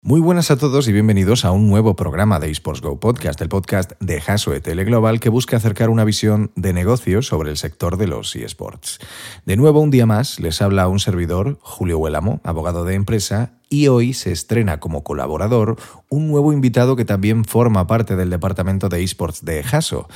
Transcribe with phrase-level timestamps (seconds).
[0.00, 3.48] Muy buenas a todos y bienvenidos a un nuevo programa de eSports Go Podcast, el
[3.48, 7.96] podcast de Haso ETL Global que busca acercar una visión de negocio sobre el sector
[7.96, 9.00] de los eSports.
[9.44, 13.88] De nuevo, un día más, les habla un servidor, Julio Huélamo, abogado de empresa, y
[13.88, 15.74] hoy se estrena como colaborador
[16.08, 20.08] un nuevo invitado que también forma parte del departamento de eSports de Haso.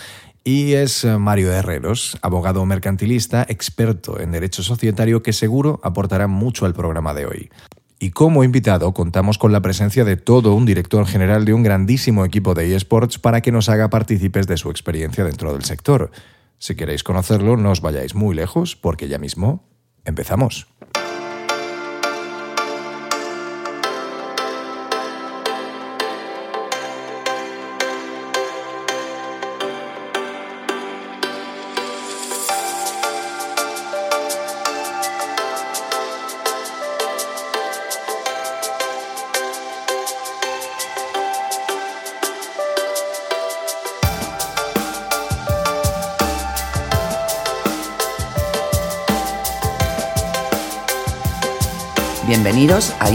[0.45, 6.75] Y es Mario Herreros, abogado mercantilista, experto en derecho societario, que seguro aportará mucho al
[6.75, 7.51] programa de hoy.
[8.03, 12.25] Y como invitado contamos con la presencia de todo un director general de un grandísimo
[12.25, 16.11] equipo de eSports para que nos haga partícipes de su experiencia dentro del sector.
[16.59, 19.63] Si queréis conocerlo, no os vayáis muy lejos porque ya mismo
[20.05, 20.67] empezamos.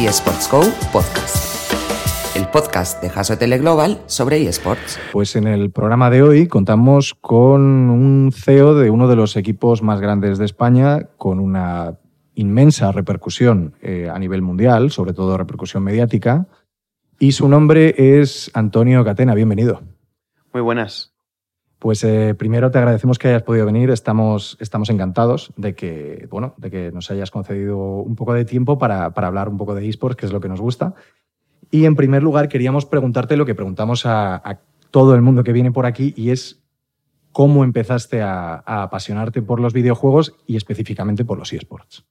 [0.05, 0.61] eSports Go
[0.93, 4.99] Podcast, el podcast de Haso Tele Global sobre eSports.
[5.11, 9.81] Pues en el programa de hoy contamos con un CEO de uno de los equipos
[9.81, 11.97] más grandes de España, con una
[12.35, 16.45] inmensa repercusión eh, a nivel mundial, sobre todo repercusión mediática,
[17.17, 19.33] y su nombre es Antonio Catena.
[19.33, 19.81] Bienvenido.
[20.53, 21.16] Muy buenas.
[21.79, 23.91] Pues eh, primero te agradecemos que hayas podido venir.
[23.91, 28.79] Estamos, estamos encantados de que, bueno, de que nos hayas concedido un poco de tiempo
[28.79, 30.95] para, hablar un poco de esports, que es lo que nos gusta.
[31.69, 35.71] Y en primer lugar, queríamos preguntarte lo que preguntamos a, todo el mundo que viene
[35.71, 36.63] por aquí y es
[37.31, 42.05] cómo empezaste a, apasionarte por los videojuegos y específicamente por los esports.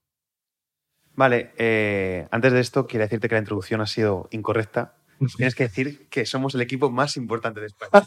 [1.15, 4.96] Vale, eh, antes de esto, quiero decirte que la introducción ha sido incorrecta
[5.37, 8.07] Tienes que decir que somos el equipo más importante de España.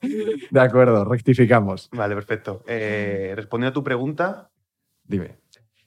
[0.50, 1.88] de acuerdo, rectificamos.
[1.92, 2.62] Vale, perfecto.
[2.66, 4.50] Eh, respondiendo a tu pregunta.
[5.04, 5.36] Dime.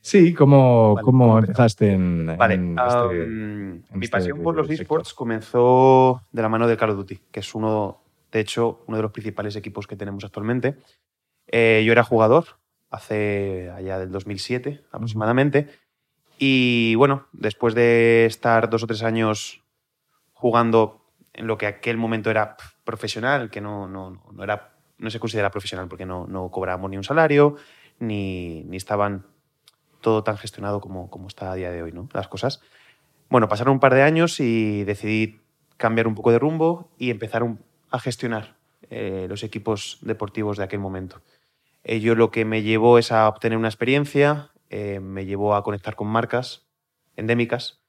[0.02, 0.98] Sí, ¿cómo,
[1.40, 6.78] empezaste en, vale, este, mi este pasión por los esports comenzó de la mano de
[6.78, 8.02] Call of Duty, que es uno,
[8.32, 10.78] de hecho, uno de los principales equipos que tenemos actualmente.
[11.48, 12.46] Eh, yo era jugador
[12.90, 15.68] hace allá del 2007 aproximadamente.
[16.38, 19.62] Y bueno, después de estar dos o tres años
[20.40, 21.02] jugando
[21.34, 22.56] en lo que aquel momento era
[22.86, 26.96] profesional, que no, no, no, era, no se considera profesional porque no, no cobrábamos ni
[26.96, 27.58] un salario,
[28.00, 29.26] ni, ni estaban
[30.00, 32.08] todo tan gestionado como, como está a día de hoy, ¿no?
[32.14, 32.62] Las cosas.
[33.30, 35.42] Bueno, pasaron un par de años y decidí
[35.76, 37.44] cambiar un poco de rumbo y empezar
[37.92, 38.56] a gestionar
[38.90, 41.22] eh, los equipos deportivos de aquel momento.
[41.84, 45.98] Ello lo que me llevó es a obtener una experiencia, eh, me llevó a conectar
[45.98, 46.66] con marcas
[47.18, 47.82] endémicas,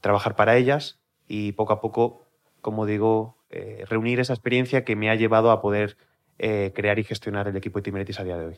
[0.00, 2.26] trabajar para ellas y poco a poco,
[2.60, 5.96] como digo, eh, reunir esa experiencia que me ha llevado a poder
[6.38, 8.56] eh, crear y gestionar el equipo de Timeretis a día de hoy.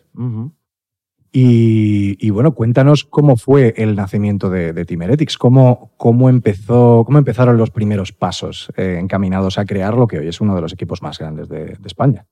[1.30, 7.58] y, bueno, cuéntanos cómo fue el nacimiento de, de Timeretics, cómo, cómo, empezó, cómo empezaron
[7.58, 11.02] los primeros pasos eh, encaminados a crear lo que hoy es uno de los equipos
[11.02, 12.26] más grandes de, España.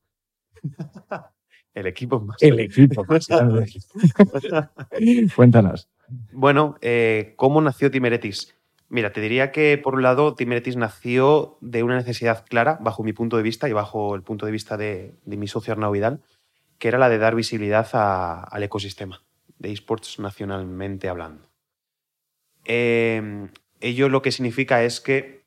[1.75, 3.71] el equipo más El equipo más grande.
[5.37, 5.91] Cuéntanos.
[6.33, 6.77] Bueno,
[7.37, 8.56] ¿cómo nació Timeretics?
[8.89, 13.13] Mira, te diría que por un lado Timeretis nació de una necesidad clara, bajo mi
[13.13, 16.23] punto de vista y bajo el punto de vista de, mi socio Arnau Vidal,
[16.79, 19.23] que era la de dar visibilidad al ecosistema
[19.59, 21.49] de esports nacionalmente hablando.
[22.65, 23.49] Em,
[23.81, 25.45] ello lo que significa es que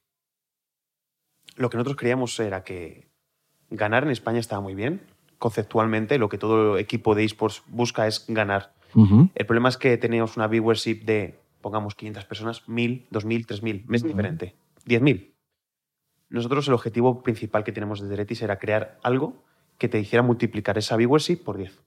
[1.56, 3.08] lo que nosotros creíamos era que
[3.70, 5.02] ganar en España estaba muy bien,
[5.38, 8.74] conceptualmente, lo que todo equipo de esports busca es ganar.
[9.36, 14.04] El problema es que teníamos una viewership de pongamos 500 personas, 1000, 2000, 3000, es
[14.04, 14.56] diferente,
[14.86, 15.34] 10.000.
[16.30, 19.44] Nosotros el objetivo principal que tenemos desde Retis era crear algo
[19.78, 21.82] que te hiciera multiplicar esa viewership por 10.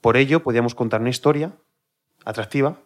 [0.00, 1.56] Por ello podíamos contar una historia
[2.24, 2.80] atractiva,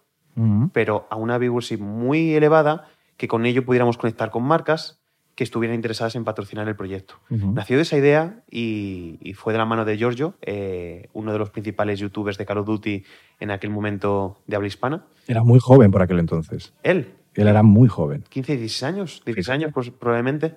[0.73, 4.98] pero a una viewership muy elevada que con ello pudiéramos conectar con marcas
[5.39, 7.15] que estuvieran interesadas en patrocinar el proyecto.
[7.31, 11.51] Nació de esa idea y, fue de la mano de Giorgio, eh, uno de los
[11.51, 13.05] principales youtubers de Call of Duty
[13.39, 15.05] en aquel momento de habla hispana.
[15.29, 16.73] Era muy joven por aquel entonces.
[16.83, 17.15] ¿Él?
[17.35, 18.25] Él era muy joven.
[18.29, 20.57] 15, 16 años, 16 años pues, probablemente.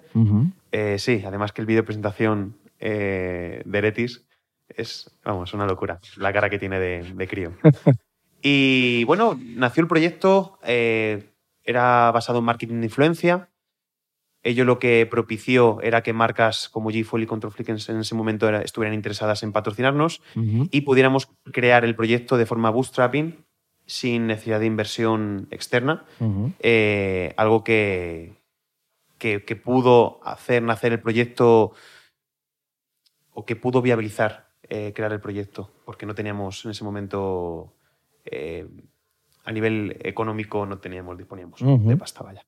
[0.71, 4.25] Eh, sí, además que el vídeo presentación eh, de Eretis
[4.67, 7.51] es, vamos, una locura, la cara que tiene de, de crío.
[8.41, 13.50] y bueno, nació el proyecto, era basado en marketing de influencia,
[14.43, 18.49] Ello lo que propició era que marcas como G-Fuel y Control Freak en ese momento
[18.49, 23.45] estuvieran interesadas en patrocinarnos y pudiéramos crear el proyecto de forma bootstrapping
[23.85, 26.05] sin necesidad de inversión externa,
[26.59, 28.33] eh, algo que,
[29.17, 31.73] que, pudo hacer nacer el proyecto
[33.33, 37.73] o que pudo viabilizar eh, crear el proyecto, porque no teníamos en ese momento,
[38.23, 38.65] eh,
[39.43, 42.45] a nivel económico, no teníamos, disponíamos de pasta, vaya.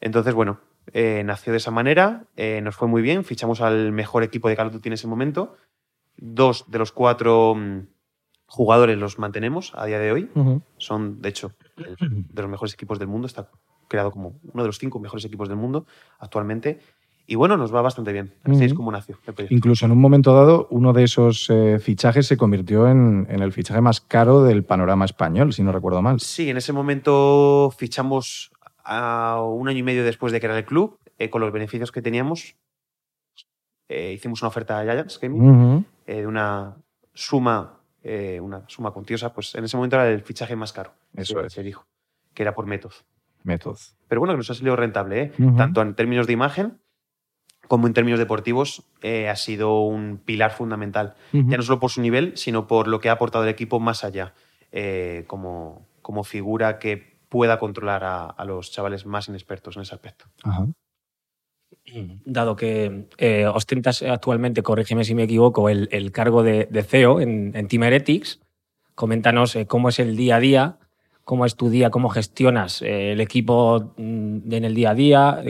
[0.00, 0.60] Entonces, bueno,
[0.92, 2.26] nació de esa manera,
[2.62, 5.56] nos fue muy bien, fichamos al mejor equipo de Call of Duty en ese momento,
[6.16, 7.86] dos de los cuatro mm,
[8.46, 10.30] jugadores los mantenemos a día de hoy.
[10.78, 13.26] Son, de hecho, de los mejores equipos del mundo.
[13.26, 13.50] Está
[13.88, 15.86] creado como uno de los cinco mejores equipos del mundo
[16.18, 16.78] actualmente.
[17.26, 18.34] Y bueno, nos va bastante bien.
[18.44, 19.18] Así es como nació.
[19.48, 23.80] Incluso en un momento dado, uno de esos eh, fichajes se convirtió en, el fichaje
[23.80, 26.20] más caro del panorama español, si no recuerdo mal.
[26.20, 28.52] Sí, en ese momento fichamos
[28.84, 32.02] a un año y medio después de crear el club, eh, con los beneficios que
[32.02, 32.56] teníamos.
[33.88, 36.76] Eh, hicimos una oferta a Giants Gaming de una
[37.12, 40.92] suma eh, una suma cuantiosa, pues en ese momento era el fichaje más caro.
[41.16, 41.54] Eso es.
[41.54, 41.86] Se dijo,
[42.34, 42.92] que era por Method.
[43.44, 43.78] Method.
[44.08, 45.32] Pero bueno, que nos ha salido rentable, ¿eh?
[45.56, 46.80] tanto en términos de imagen
[47.66, 51.14] como en términos deportivos, eh, ha sido un pilar fundamental.
[51.32, 54.04] Ya no solo por su nivel, sino por lo que ha aportado el equipo más
[54.04, 54.34] allá,
[55.26, 60.26] como, como figura que pueda controlar a, a, los chavales más inexpertos en ese aspecto.
[60.44, 60.68] Ajá
[62.24, 67.82] dado que eh, ostentas actualmente, corrígeme si me equivoco, el, cargo de, CEO en, Team
[67.82, 68.40] Heretics,
[68.94, 70.78] coméntanos eh, cómo es el día a día,
[71.24, 75.42] cómo es tu día, cómo gestionas eh, el equipo mm, en el día a día,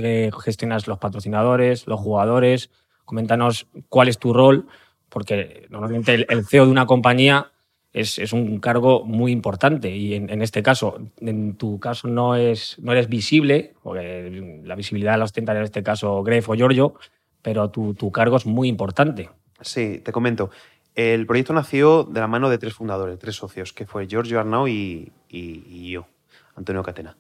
[0.43, 2.71] gestionas los patrocinadores, los jugadores,
[3.05, 4.67] coméntanos cuál es tu rol,
[5.09, 7.53] porque normalmente el CEO de una compañía
[7.95, 12.91] es, un cargo muy importante y en, este caso, en tu caso no, es, no
[12.91, 16.95] eres visible, porque la visibilidad la ostentan en este caso Gref o Giorgio,
[17.41, 19.31] pero tu, cargo es muy importante.
[19.61, 20.51] Sí, te comento.
[20.97, 24.67] El proyecto nació de la mano de tres fundadores, tres socios, que fue Giorgio Arnau
[24.67, 26.07] y, yo,
[26.57, 27.17] Antonio Catena.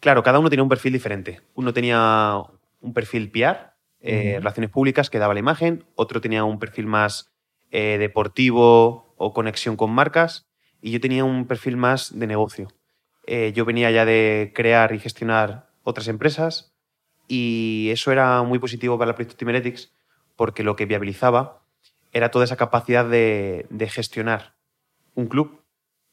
[0.00, 1.40] Claro, cada uno tenía un perfil diferente.
[1.54, 2.42] Uno tenía
[2.80, 5.84] un perfil PR, eh, relaciones públicas, que daba la imagen.
[5.94, 7.30] Otro tenía un perfil más
[7.70, 10.46] eh, deportivo, o conexión con marcas
[10.80, 12.68] y yo tenía un perfil más de negocio.
[13.26, 16.72] Eh, yo venía ya de crear y gestionar otras empresas
[17.28, 19.92] y eso era muy positivo para el proyecto Timeretics
[20.36, 21.62] porque lo que viabilizaba
[22.12, 24.54] era toda esa capacidad de, gestionar
[25.14, 25.60] un club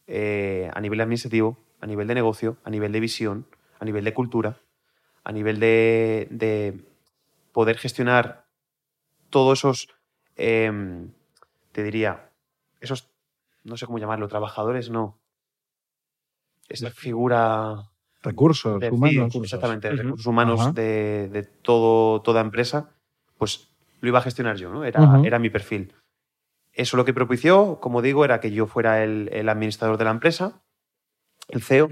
[0.08, 3.46] eh, a nivel administrativo, a nivel de negocio, a nivel de visión,
[3.80, 4.58] a nivel de cultura,
[5.24, 6.80] a nivel de,
[7.52, 8.46] poder gestionar
[9.30, 9.88] todos esos,
[10.36, 11.12] em,
[11.72, 12.32] te diría,
[12.84, 13.10] esos,
[13.64, 15.20] no sé cómo llamarlo, trabajadores, no.
[16.70, 17.90] Esa figura...
[18.22, 19.36] Recursos humanos.
[19.36, 22.92] exactamente, recursos humanos de, todo, toda empresa,
[23.38, 23.68] pues
[24.00, 24.86] lo iba a gestionar yo, ¿no?
[24.86, 25.94] Era, era mi perfil.
[26.72, 30.64] Eso lo que propició, como digo, era que yo fuera el, administrador de la empresa,
[31.50, 31.90] el CEO,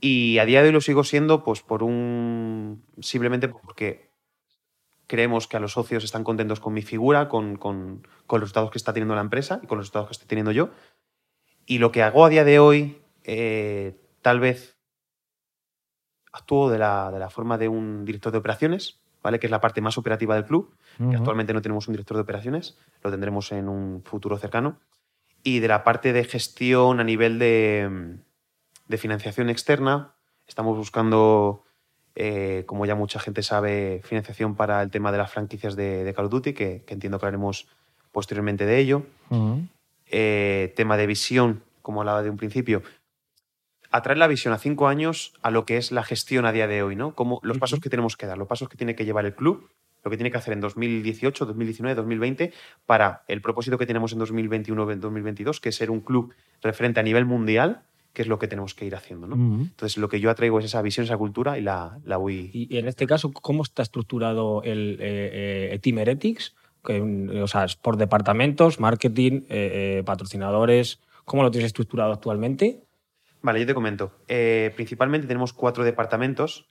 [0.00, 2.84] y a día de hoy lo sigo siendo, pues por un.
[3.00, 4.13] simplemente porque
[5.06, 8.92] creemos que a los socios están contentos con mi figura, con, los resultados que está
[8.92, 10.70] teniendo la empresa y con los resultados que estoy teniendo yo.
[11.66, 14.78] Y lo que hago a día de hoy, eh, tal vez
[16.32, 19.38] actúo de la, forma de un director de operaciones, ¿vale?
[19.38, 20.74] que es la parte más operativa del club.
[21.14, 24.80] actualmente no tenemos un director de operaciones, lo tendremos en un futuro cercano.
[25.42, 28.18] Y de la parte de gestión a nivel de,
[28.88, 30.14] de financiación externa,
[30.46, 31.63] estamos buscando
[32.16, 36.26] eh, como ya mucha gente sabe, financiación para el tema de las franquicias de, Call
[36.26, 37.66] of Duty, que, entiendo que hablaremos
[38.12, 39.02] posteriormente de ello.
[40.10, 42.82] Eh, tema de visión, como hablaba de un principio.
[43.90, 46.82] Atraer la visión a cinco años a lo que es la gestión a día de
[46.82, 47.14] hoy, ¿no?
[47.14, 49.70] Como los pasos que tenemos que dar, los pasos que tiene que llevar el club,
[50.04, 52.52] lo que tiene que hacer en 2018, 2019, 2020
[52.86, 57.24] para el propósito que tenemos en 2021-2022, que es ser un club referente a nivel
[57.24, 59.26] mundial qué es lo que tenemos que ir haciendo.
[59.26, 59.34] ¿no?
[59.34, 62.48] Entonces, lo que yo atraigo es esa visión, esa cultura y la, la voy...
[62.52, 66.54] Y, en este caso, ¿cómo está estructurado el eh, eh Team Heretics?
[66.86, 71.00] o sea, por departamentos, marketing, eh, eh, patrocinadores.
[71.24, 72.84] ¿Cómo lo tienes estructurado actualmente?
[73.42, 74.12] Vale, yo te comento.
[74.76, 76.70] principalmente tenemos cuatro departamentos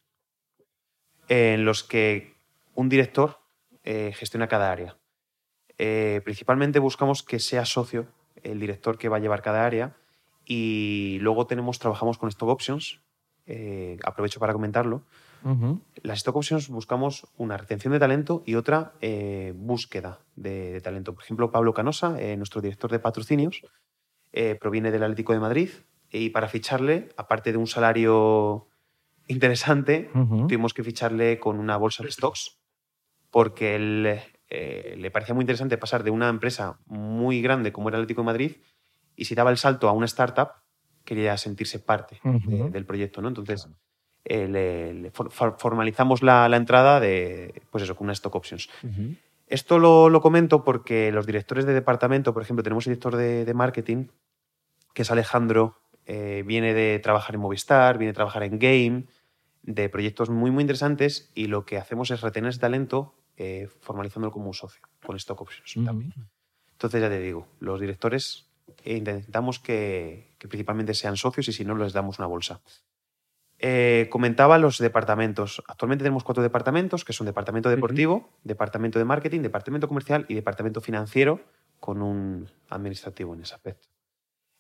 [1.28, 2.36] en los que
[2.76, 3.40] un director
[3.84, 4.98] gestiona cada área.
[6.24, 8.08] principalmente buscamos que sea socio
[8.44, 9.96] el director que va a llevar cada área
[10.46, 13.00] y luego tenemos, trabajamos con stock options.
[13.46, 15.04] Eh, aprovecho para comentarlo.
[16.04, 21.14] Las stock options buscamos una retención de talento y otra eh, búsqueda de, talento.
[21.14, 23.62] Por ejemplo, Pablo Canosa, eh, nuestro director de patrocinios,
[24.62, 25.70] proviene del Atlético de Madrid
[26.10, 28.68] y para ficharle, aparte de un salario
[29.28, 30.10] interesante,
[30.48, 32.58] tuvimos que ficharle con una bolsa de stocks
[33.30, 34.04] porque él,
[34.50, 38.26] le parecía muy interesante pasar de una empresa muy grande como era el Atlético de
[38.26, 38.56] Madrid
[39.16, 40.50] y si daba el salto a una startup,
[41.04, 43.28] quería sentirse parte del proyecto, ¿no?
[43.28, 43.68] Entonces,
[44.26, 45.12] eh,
[45.58, 48.70] formalizamos la, entrada de, pues eso, con unas stock options.
[49.48, 54.08] Esto lo, comento porque los directores de departamento, por ejemplo, tenemos el director de, marketing,
[54.94, 59.06] que es Alejandro, eh, viene de trabajar en Movistar, viene de trabajar en Game,
[59.62, 64.32] de proyectos muy, muy interesantes y lo que hacemos es retener ese talento eh, formalizándolo
[64.32, 66.14] como un socio, con stock options también.
[66.74, 68.50] Entonces, ya te digo, los directores
[68.86, 72.62] intentamos que, que principalmente sean socios y si no, les damos una bolsa.
[73.66, 75.64] Eh, comentaba los departamentos.
[75.68, 80.82] Actualmente tenemos cuatro departamentos, que son departamento deportivo, departamento de marketing, departamento comercial y departamento
[80.82, 81.40] financiero,
[81.80, 83.88] con un administrativo en ese aspecto.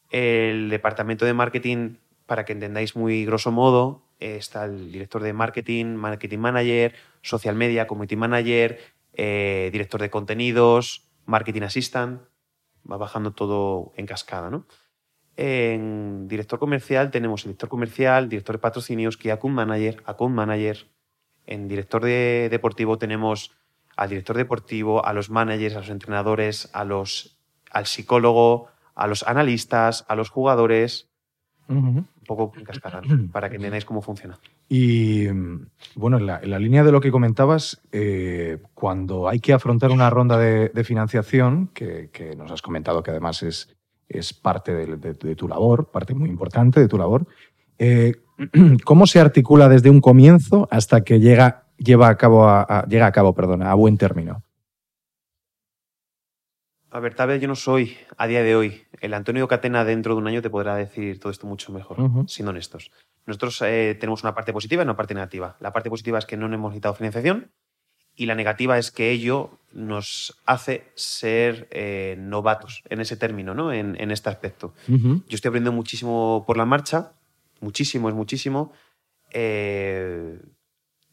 [0.09, 1.95] El departamento de marketing,
[2.25, 7.87] para que entendáis muy grosso modo, está el director de marketing, marketing manager, social media,
[7.87, 8.79] community manager,
[9.13, 12.21] eh, director de contenidos, marketing assistant.
[12.89, 14.65] Va bajando todo en cascada, ¿no?
[15.35, 20.87] En director comercial tenemos el director comercial, director de patrocinios, Key Account Manager, Account Manager.
[21.45, 23.51] En director de deportivo tenemos
[23.95, 27.37] al director deportivo, a los managers, a los entrenadores, a los,
[27.71, 31.09] al psicólogo, a los analistas, a los jugadores.
[32.23, 33.01] Un poco en cascada,
[33.31, 34.39] para que entendáis cómo funciona.
[34.69, 35.27] Y
[35.95, 40.37] bueno, en la, línea de lo que comentabas, eh, cuando hay que afrontar una ronda
[40.37, 43.75] de, financiación, que, nos has comentado que además es,
[44.07, 47.27] es parte de, tu labor, parte muy importante de tu labor.
[47.77, 48.13] Eh,
[48.85, 53.11] ¿Cómo se articula desde un comienzo hasta que llega, lleva a cabo, a, llega a,
[53.11, 54.43] cabo perdona, a buen término?
[56.93, 60.13] A ver, tal vez yo no soy, a día de hoy, el Antonio Catena dentro
[60.13, 61.97] de un año te podrá decir todo esto mucho mejor,
[62.27, 62.91] siendo honestos.
[63.25, 65.57] Nosotros eh, tenemos una parte positiva y una parte negativa.
[65.59, 67.49] La parte positiva es que no hemos necesitado financiación
[68.15, 73.73] y la negativa es que ello nos hace ser eh, novatos en ese término, ¿no?
[73.73, 74.75] en, este aspecto.
[74.87, 77.13] Yo estoy aprendiendo muchísimo por la marcha,
[77.59, 78.71] muchísimo, es muchísimo.
[79.31, 80.39] Eh,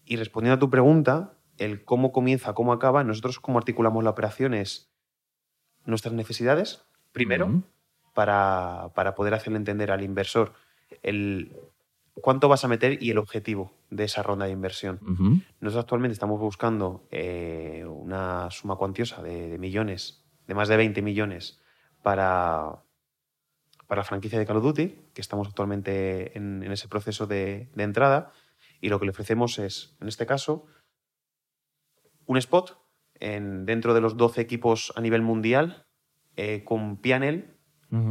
[0.04, 4.52] y respondiendo a tu pregunta, el cómo comienza, cómo acaba, nosotros cómo articulamos la operación
[4.52, 4.89] es
[5.84, 7.62] nuestras necesidades, primero,
[8.14, 10.52] para, para poder hacerle entender al inversor
[11.02, 11.52] el,
[12.20, 15.00] cuánto vas a meter y el objetivo de esa ronda de inversión.
[15.60, 21.60] Nosotros actualmente estamos buscando eh, una suma cuantiosa de, millones, de más de 20 millones
[22.02, 22.82] para,
[23.86, 28.32] para la franquicia de Call of Duty, que estamos actualmente en, ese proceso de, entrada.
[28.80, 30.66] Y lo que le ofrecemos es, en este caso,
[32.26, 32.78] un spot
[33.20, 35.86] en, dentro de los 12 equipos a nivel mundial
[36.36, 37.56] eh, con Pianel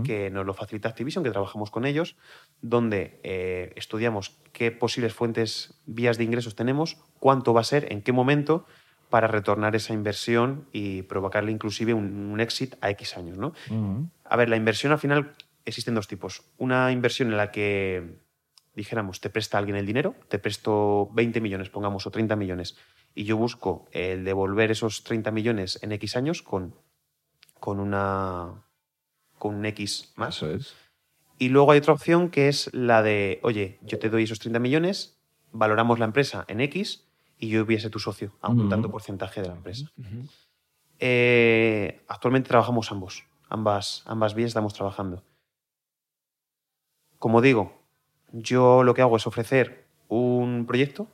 [0.03, 2.17] que nos lo facilita Activision, que trabajamos con ellos,
[2.61, 8.01] donde eh, estudiamos qué posibles fuentes, vías de ingresos tenemos, cuánto va a ser, en
[8.01, 8.65] qué momento,
[9.09, 13.37] para retornar esa inversión y provocarle inclusive un, exit a X años.
[13.37, 13.53] ¿no?
[14.25, 15.33] A ver, la inversión al final
[15.65, 16.43] existen dos tipos.
[16.57, 18.19] Una inversión en la que
[18.75, 22.77] dijéramos, te presta alguien el dinero, te presto 20 millones, pongamos, o 30 millones,
[23.15, 26.75] y yo busco el devolver esos 30 millones en X años con,
[27.59, 28.65] con una
[29.37, 30.37] con un X más.
[30.37, 30.75] Eso es.
[31.37, 34.59] Y luego hay otra opción que es la de, oye, yo te doy esos 30
[34.59, 35.17] millones,
[35.53, 37.05] valoramos la empresa en X
[37.39, 39.89] y yo hubiese tu socio a un tanto porcentaje de la empresa.
[40.99, 45.23] Eh, actualmente trabajamos ambos, ambas, ambas vías estamos trabajando.
[47.17, 47.81] Como digo,
[48.33, 51.07] yo lo que hago es ofrecer un proyecto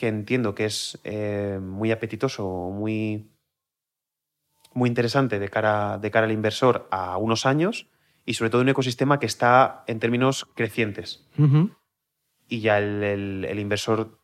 [0.00, 3.28] que entiendo que es eh, muy apetitoso, muy,
[4.72, 7.86] muy interesante de cara, de cara al inversor a unos años
[8.24, 11.28] y sobre todo un ecosistema que está en términos crecientes.
[12.48, 14.18] Y ya el, el, inversor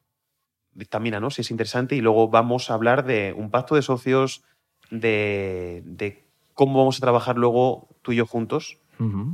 [0.73, 1.28] dictamina ¿no?
[1.28, 4.45] si es interesante y luego vamos a hablar de un pacto de socios,
[4.90, 8.78] de, de cómo vamos a trabajar luego tú y yo juntos,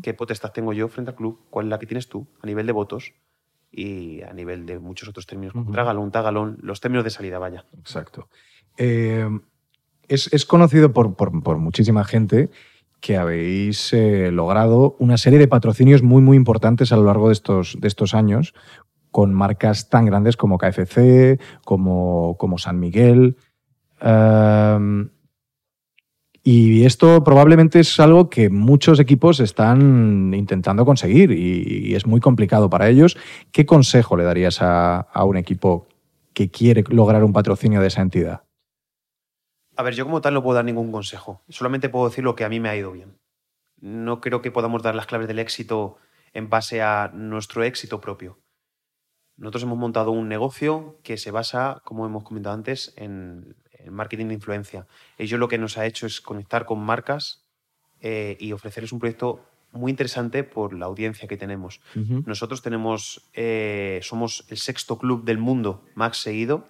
[0.03, 2.67] qué potestad tengo yo frente al club, cuál es la que tienes tú a nivel
[2.67, 3.13] de votos
[3.73, 7.65] y a nivel de muchos otros términos, como tragalón, tagalón, los términos de salida, vaya.
[7.79, 8.29] Exacto.
[8.77, 9.27] Eh,
[10.09, 12.51] es, conocido por, muchísima gente
[13.01, 17.33] que habéis eh, logrado una serie de patrocinios muy, muy importantes a lo largo de
[17.33, 18.55] estos, de estos años,
[19.11, 23.37] con marcas tan grandes como KFC, como, como San Miguel.
[26.45, 32.69] Y esto probablemente es algo que muchos equipos están intentando conseguir y, es muy complicado
[32.69, 33.17] para ellos.
[33.53, 35.87] ¿Qué consejo le darías a, a un equipo
[36.35, 38.43] que quiere lograr un patrocinio de esa entidad?
[39.77, 41.43] A ver, yo como tal no puedo dar ningún consejo.
[41.49, 43.19] Solamente puedo decir lo que a mí me ha ido bien.
[43.81, 45.97] No creo que podamos dar las claves del éxito
[46.33, 48.41] en base a nuestro éxito propio.
[49.37, 53.57] Nosotros hemos montado un negocio que se basa, como hemos comentado antes, en,
[53.91, 54.87] marketing de influencia.
[55.19, 57.45] Ello lo que nos ha hecho es conectar con marcas
[58.01, 61.81] eh, y ofrecerles un proyecto muy interesante por la audiencia que tenemos.
[61.95, 66.69] Nosotros tenemos, eh, somos el sexto club del mundo más seguido,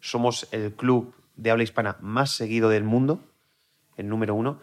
[0.00, 3.20] somos el club de habla hispana más seguido del mundo,
[3.96, 4.60] el número uno.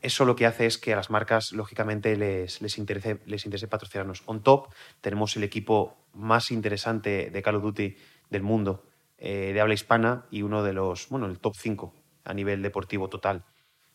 [0.00, 3.68] Eso lo que hace es que a las marcas, lógicamente, les, les, interese, les interese
[3.68, 4.22] patrocinarnos.
[4.26, 7.96] On top, tenemos el equipo más interesante de Call of Duty
[8.30, 8.84] del mundo,
[9.18, 11.94] eh, de habla hispana, y uno de los, bueno, el top 5
[12.24, 13.44] a nivel deportivo total.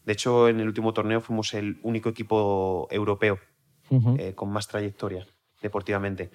[0.06, 3.40] De hecho, en el último torneo fuimos el único equipo europeo
[4.18, 5.26] eh, con más trayectoria
[5.62, 6.32] deportivamente.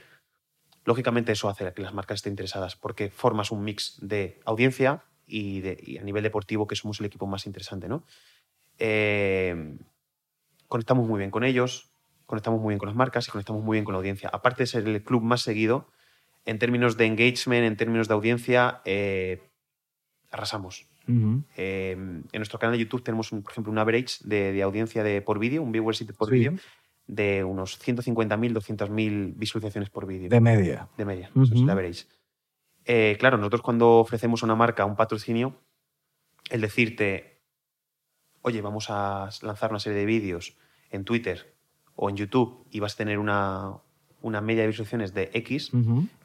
[0.84, 5.60] Lógicamente eso hace que las marcas estén interesadas porque formas un mix de audiencia y,
[5.60, 7.88] de, a nivel deportivo que somos el equipo más interesante.
[7.88, 8.04] ¿no?
[8.78, 9.76] Eh,
[10.66, 11.90] conectamos muy bien con ellos,
[12.24, 14.30] conectamos muy bien con las marcas y conectamos muy bien con la audiencia.
[14.32, 15.90] Aparte de ser el club más seguido,
[16.48, 19.42] en términos de engagement, en términos de audiencia, eh,
[20.30, 20.86] arrasamos.
[21.06, 25.38] Em, en nuestro canal de YouTube tenemos, por ejemplo, un average de, audiencia de, por
[25.38, 26.54] vídeo, un viewership por vídeo,
[27.06, 30.30] de unos 150.000, 200.000 visualizaciones por vídeo.
[30.30, 30.88] De media.
[30.96, 32.06] De media, es el average.
[32.86, 35.54] Eh, claro, nosotros cuando ofrecemos a una marca un patrocinio,
[36.48, 37.42] el decirte,
[38.40, 40.56] oye, vamos a lanzar una serie de vídeos
[40.88, 41.54] en Twitter
[41.94, 43.80] o en YouTube y vas a tener una,
[44.22, 45.72] una media de visualizaciones de X,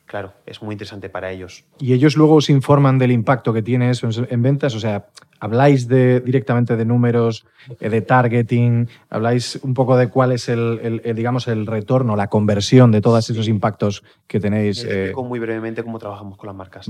[0.06, 1.66] claro, es muy interesante para ellos.
[1.80, 4.76] ¿Y ellos luego os informan del impacto que tiene eso en ventas?
[4.76, 5.08] O sea,
[5.40, 7.46] ¿habláis de, directamente de números,
[7.80, 8.88] eh, de targeting?
[9.10, 13.48] ¿Habláis un poco de cuál es el, digamos, el retorno, la conversión de todos esos
[13.48, 14.84] impactos que tenéis?
[14.84, 15.06] Eh?
[15.06, 16.90] explico muy brevemente cómo trabajamos con las marcas.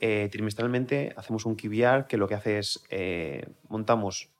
[0.00, 2.84] Eh, trimestralmente hacemos un QBR que lo que hace es
[3.68, 4.30] montamos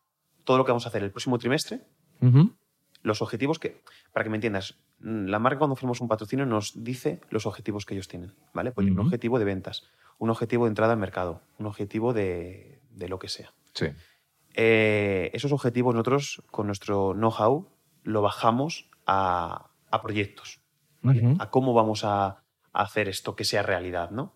[0.45, 1.81] todo lo que vamos a hacer el próximo trimestre,
[3.03, 7.21] los objetivos que, para que me entiendas, la marca cuando firmamos un patrocinio nos dice
[7.31, 8.73] los objetivos que ellos tienen, ¿vale?
[8.73, 9.85] Pues un objetivo de ventas,
[10.19, 13.53] un objetivo de entrada al mercado, un objetivo de, lo que sea.
[13.75, 13.87] Sí.
[14.55, 17.69] Eh, esos objetivos nosotros, con nuestro know-how,
[18.05, 19.71] lo bajamos a,
[20.03, 20.61] proyectos,
[21.39, 24.35] A cómo vamos a, hacer esto que sea realidad, ¿no?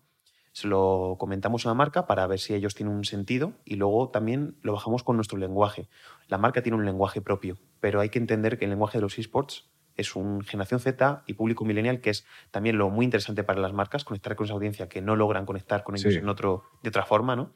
[0.51, 4.09] Se lo comentamos a la marca para ver si ellos tienen un sentido y luego
[4.09, 5.87] también lo bajamos con nuestro lenguaje.
[6.27, 9.17] La marca tiene un lenguaje propio pero hay que entender que el lenguaje de los
[9.17, 13.59] esports es un generación Z y público millennial, que es también lo muy interesante para
[13.59, 16.89] las marcas, conectar con esa audiencia que no logran conectar con ellos en otro, de
[16.89, 17.53] otra forma, ¿no?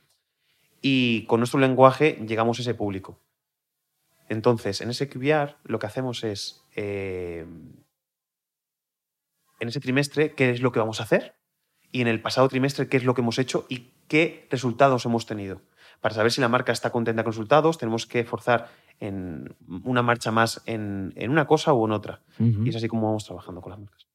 [0.82, 3.20] Y con nuestro lenguaje llegamos a ese público.
[4.28, 7.46] Entonces, en ese QBR lo que hacemos es, eh,
[9.60, 11.36] en ese trimestre, ¿qué es lo que vamos a hacer?
[11.92, 15.26] Y en el pasado trimestre, ¿qué es lo que hemos hecho y qué resultados hemos
[15.26, 15.62] tenido?
[16.00, 18.70] Para saber si la marca está contenta con los resultados, tenemos que forzar
[19.02, 22.22] en una marcha más en, una cosa o en otra.
[22.40, 24.08] Y es así como vamos trabajando con las marcas.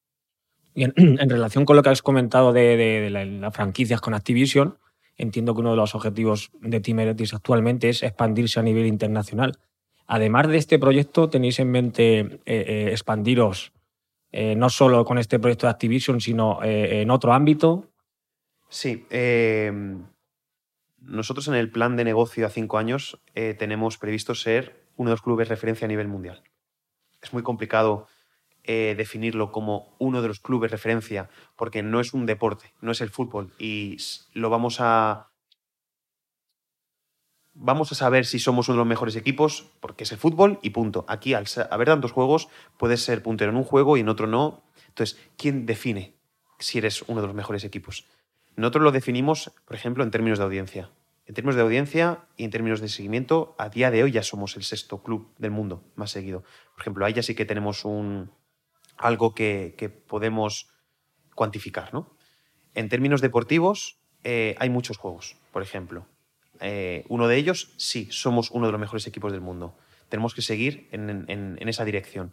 [0.75, 0.95] Y en,
[1.29, 4.79] relación con lo que has comentado de, las franquicias con Activision,
[5.19, 9.59] entiendo que uno de los objetivos de Team Eretis actualmente es expandirse a nivel internacional.
[10.07, 13.73] Además de este proyecto, ¿tenéis en mente eh, eh, expandiros
[14.31, 17.91] eh, no solo con este proyecto de Activision, sino en otro ámbito?
[18.69, 19.05] Sí.
[21.07, 25.15] Nosotros en el plan de negocio a cinco años eh, tenemos previsto ser uno de
[25.15, 26.43] los clubes referencia a nivel mundial.
[27.23, 28.09] Es muy complicado
[28.65, 33.01] eh, definirlo como uno de los clubes referencia porque no es un deporte, no es
[33.01, 33.99] el fútbol y
[34.33, 35.31] lo vamos a
[37.55, 40.71] vamos a saber si somos uno de los mejores equipos porque es el fútbol y
[40.71, 41.05] punto.
[41.07, 44.65] Aquí al haber tantos juegos puedes ser puntero en un juego y en otro no.
[44.89, 46.17] Entonces, ¿quién define
[46.59, 48.07] si eres uno de los mejores equipos?
[48.57, 50.91] Nosotros lo definimos, por ejemplo, en términos de audiencia.
[51.27, 54.57] En términos de audiencia y en términos de seguimiento, a día de hoy ya somos
[54.57, 56.43] el sexto club del mundo más seguido.
[56.73, 58.31] Por ejemplo, ahí ya sí que tenemos un,
[58.97, 60.71] algo que, podemos
[61.35, 61.93] cuantificar.
[61.93, 62.17] ¿no?
[62.75, 66.07] En términos deportivos, eh, hay muchos juegos, por ejemplo.
[66.61, 69.77] Eh, uno de ellos, sí, somos uno de los mejores equipos del mundo.
[70.09, 72.33] Tenemos que seguir en, esa dirección.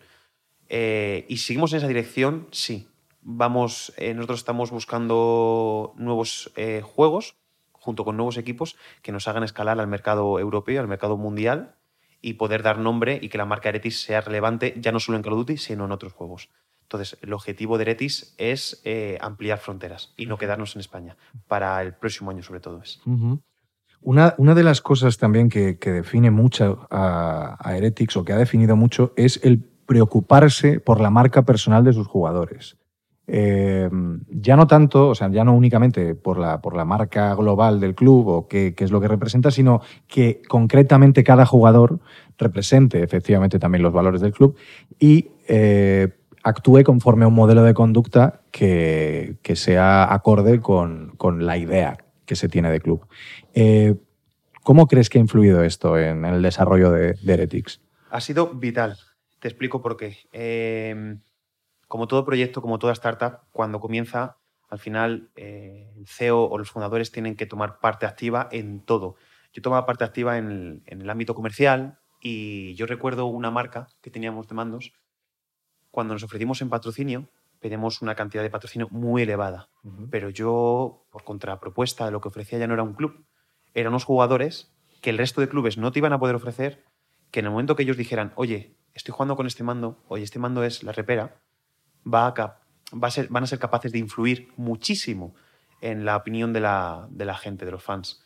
[0.70, 2.88] Eh, y seguimos en esa dirección, sí,
[3.24, 7.36] vamos, eh, nosotros estamos buscando nuevos eh, juegos
[7.72, 11.76] junto con nuevos equipos que nos hagan escalar al mercado europeo, al mercado mundial
[12.22, 15.24] y poder dar nombre y que la marca Eretis sea relevante ya no solo en
[15.24, 16.50] Call of Duty, sino en otros juegos.
[16.84, 21.82] Entonces, el objetivo de Eretis es eh, ampliar fronteras y no quedarnos en España, para
[21.82, 22.82] el próximo año sobre todo.
[22.82, 23.02] Es.
[24.02, 28.38] Una, una, de las cosas también que, define mucho a, a Heretics o que ha
[28.38, 32.78] definido mucho es el preocuparse por la marca personal de sus jugadores.
[33.26, 33.90] Eh,
[34.30, 37.96] ya no tanto, o sea, ya no únicamente por la, por la marca global del
[37.96, 42.00] club o qué, es lo que representa, sino que concretamente cada jugador
[42.38, 44.58] represente efectivamente también los valores del club
[45.00, 46.10] y eh,
[46.44, 52.50] actúe conforme a un modelo de conducta que, sea acorde con, la idea que se
[52.50, 53.08] tiene de club.
[53.54, 53.96] Eh,
[54.64, 57.82] ¿Cómo crees que ha influido esto en, el desarrollo de, de Heretics?
[58.10, 58.98] Ha sido vital
[59.40, 60.18] Te explico por qué.
[61.94, 66.72] Como todo proyecto, como toda startup, cuando comienza, al final eh, el CEO o los
[66.72, 69.16] fundadores tienen que tomar parte activa en todo.
[69.54, 74.48] Yo tomaba parte activa en el, ámbito comercial y yo recuerdo una marca que teníamos
[74.48, 74.94] de mandos.
[75.92, 77.30] Cuando nos ofrecimos en patrocinio,
[77.60, 79.70] pedimos una cantidad de patrocinio muy elevada.
[80.10, 83.24] Pero yo, por contrapropuesta de lo que ofrecía, ya no era un club.
[83.76, 86.86] Eran unos jugadores que el resto de clubes no te iban a poder ofrecer,
[87.30, 90.40] que en el momento que ellos dijeran, oye, estoy jugando con este mando, oye, este
[90.40, 91.43] mando es la repera,
[92.12, 92.60] va a,
[92.94, 95.34] va a ser, van a ser capaces de influir muchísimo
[95.82, 98.24] en la opinión de la, de la gente, de los fans.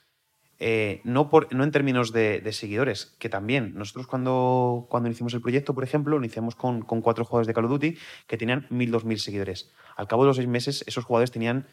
[0.60, 3.74] Eh, no, por, no en términos de, seguidores, que también.
[3.76, 7.54] Nosotros cuando, cuando iniciamos el proyecto, por ejemplo, lo iniciamos con, con cuatro jugadores de
[7.54, 9.72] Call of Duty que tenían 1.000, 2.000 seguidores.
[9.96, 11.68] Al cabo de los seis meses, esos jugadores tenían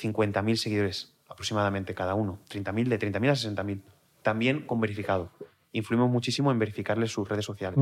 [0.00, 2.38] 50.000 seguidores aproximadamente cada uno.
[2.50, 3.82] 30.000, de 30.000 a 60.000.
[4.22, 5.30] También con verificado.
[5.72, 7.78] Influimos muchísimo en verificarles sus redes sociales.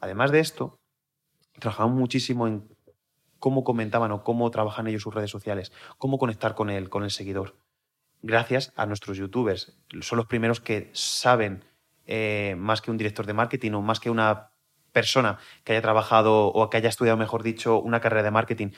[0.00, 0.78] Además de esto,
[1.58, 2.68] trabajamos muchísimo en
[3.38, 7.10] cómo comentaban o cómo trabajan ellos sus redes sociales, cómo conectar con el, con el
[7.10, 7.56] seguidor.
[8.22, 9.78] Gracias a nuestros youtubers.
[10.00, 11.64] Son los primeros que saben,
[12.06, 14.50] eh, más que un director de marketing o más que una
[14.92, 18.68] persona que haya trabajado o que haya estudiado, mejor dicho, una carrera de marketing,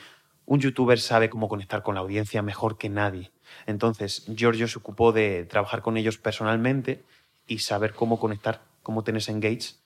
[0.44, 3.30] un youtuber sabe cómo conectar con la audiencia mejor que nadie.
[3.66, 7.04] Entonces, Giorgio se ocupó de trabajar con ellos personalmente
[7.46, 9.76] y saber cómo conectar, cómo tener engage.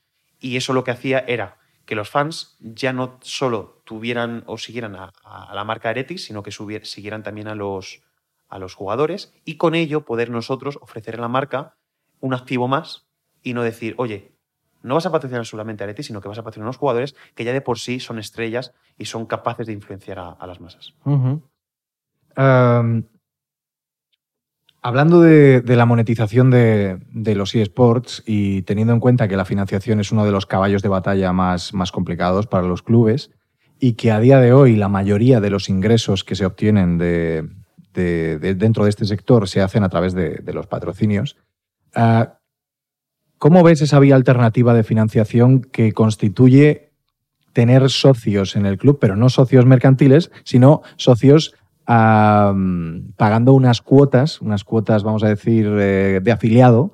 [0.41, 4.97] Y eso lo que hacía era que los fans ya no solo tuvieran o siguieran
[4.97, 5.13] a,
[5.55, 8.03] la marca Heretics, sino que siguieran también a los,
[8.49, 11.77] a los jugadores y con ello poder nosotros ofrecer a la marca
[12.21, 13.07] un activo más
[13.43, 14.35] y no decir, oye,
[14.83, 17.15] no vas a patrocinar solamente a Heretics, sino que vas a patrocinar a los jugadores
[17.35, 20.95] que ya de por sí son estrellas y son capaces de influenciar a, las masas.
[24.87, 30.13] Hablando de, la monetización de, los eSports y teniendo en cuenta que la financiación es
[30.13, 33.31] uno de los caballos de batalla más, complicados para los clubes
[33.81, 37.49] y que a día de hoy la mayoría de los ingresos que se obtienen de,
[37.95, 41.39] dentro de este sector se hacen a través de, los patrocinios,
[41.95, 42.41] ah,
[43.39, 46.91] ¿cómo ves esa vía alternativa de financiación que constituye
[47.55, 51.55] tener socios en el club, pero no socios mercantiles, sino socios
[51.87, 56.93] pagando unas cuotas, unas cuotas, vamos a decir, eh, de afiliado,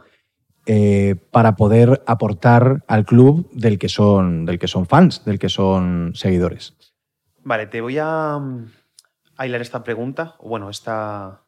[0.67, 5.49] eh, para poder aportar al club del que, son, del que son fans, del que
[5.49, 6.77] son seguidores.
[7.43, 8.39] Vale, te voy a,
[9.37, 11.45] a hilar esta pregunta, o bueno, esta,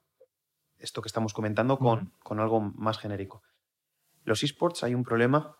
[0.78, 3.42] esto que estamos comentando con, con algo más genérico.
[4.24, 5.56] Los esports hay un problema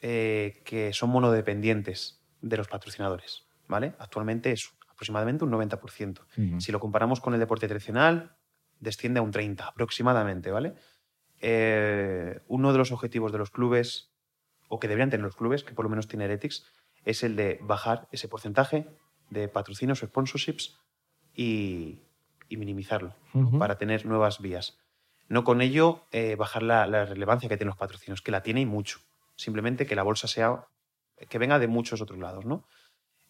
[0.00, 3.46] eh, que son monodependientes de los patrocinadores.
[3.68, 3.94] ¿vale?
[3.98, 4.70] Actualmente es
[5.02, 6.60] aproximadamente un 90%.
[6.60, 8.36] Si lo comparamos con el deporte tradicional,
[8.78, 10.74] desciende a un 30% aproximadamente, ¿vale?
[11.40, 14.12] Eh, uno de los objetivos de los clubes,
[14.68, 16.64] o que deberían tener los clubes, que por lo menos tiene Heretics,
[17.04, 18.86] es el de bajar ese porcentaje
[19.28, 20.78] de patrocinios o sponsorships
[21.34, 21.98] y,
[22.48, 23.14] minimizarlo
[23.58, 24.78] para tener nuevas vías.
[25.26, 28.60] No con ello eh, bajar la, la, relevancia que tienen los patrocinios, que la tiene
[28.60, 28.98] y mucho.
[29.36, 30.66] Simplemente que la bolsa sea
[31.30, 32.66] que venga de muchos otros lados, ¿no?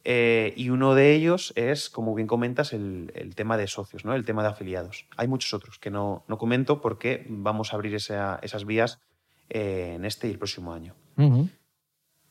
[0.04, 4.14] Eh, y uno de ellos es, como bien comentas, el, tema de socios, ¿no?
[4.14, 5.06] el tema de afiliados.
[5.16, 9.00] Hay muchos otros que no, no comento porque vamos a abrir esas vías
[9.48, 10.94] eh, en este y el próximo año.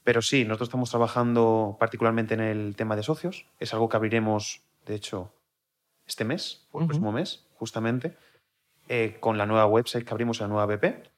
[0.04, 3.46] Pero sí, nosotros estamos trabajando particularmente en el tema de socios.
[3.60, 5.32] Es algo que abriremos, de hecho,
[6.06, 8.18] este mes, o el próximo mes, justamente,
[8.90, 11.10] eh, con la nueva website que abrimos, la nueva BP.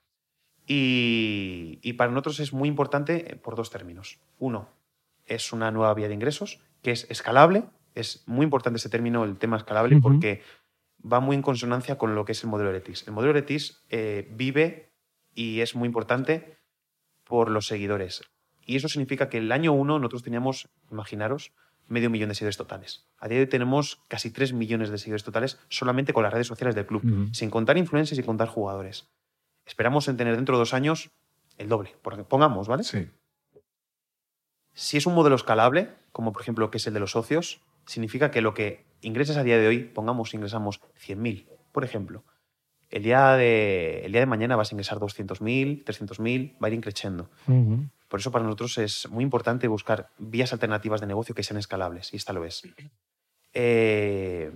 [0.68, 4.20] Y, y para nosotros es muy importante por dos términos.
[4.38, 4.68] Uno,
[5.25, 7.65] es una nueva vía de ingresos que es escalable.
[7.95, 10.41] Es muy importante ese término, el tema escalable, porque
[11.03, 13.07] va muy en consonancia con lo que es el modelo Eretis.
[13.07, 14.91] El modelo Eretis eh, vive
[15.33, 16.57] y es muy importante
[17.23, 18.23] por los seguidores.
[18.65, 21.51] Y eso significa que el año 1 nosotros teníamos, imaginaros,
[21.88, 23.07] medio millón de seguidores totales.
[23.17, 26.47] A día de hoy tenemos casi 3 millones de seguidores totales solamente con las redes
[26.47, 29.09] sociales del club, sin contar influencers y sin contar jugadores.
[29.65, 31.12] Esperamos en tener dentro de dos años
[31.57, 32.83] el doble, porque pongamos, ¿vale?
[32.83, 33.07] Sí.
[34.73, 38.31] Si es un modelo escalable, como por ejemplo que es el de los socios, significa
[38.31, 42.23] que lo que ingreses a día de hoy, pongamos, ingresamos 100.000, por ejemplo.
[42.89, 46.79] El día, de, el día de mañana vas a ingresar 200.000, 300.000, va a ir
[46.81, 47.29] creciendo.
[48.07, 52.13] Por eso para nosotros es muy importante buscar vías alternativas de negocio que sean escalables,
[52.13, 52.62] y esta lo es.
[53.53, 54.51] Eh,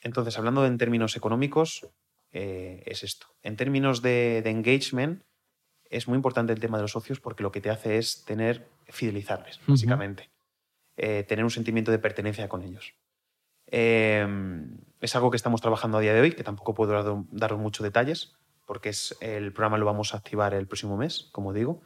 [0.00, 1.86] entonces, hablando en términos económicos,
[2.32, 3.26] eh, es esto.
[3.42, 5.22] En términos de, de engagement,
[5.90, 8.68] es muy importante el tema de los socios porque lo que te hace es tener,
[8.88, 10.30] fidelizarles, básicamente.
[10.96, 12.94] Eh, tener un sentimiento de pertenencia con ellos.
[13.66, 17.84] Em, es algo que estamos trabajando a día de hoy, que tampoco puedo daros muchos
[17.84, 21.82] detalles, porque es, el programa lo vamos a activar el próximo mes, como digo.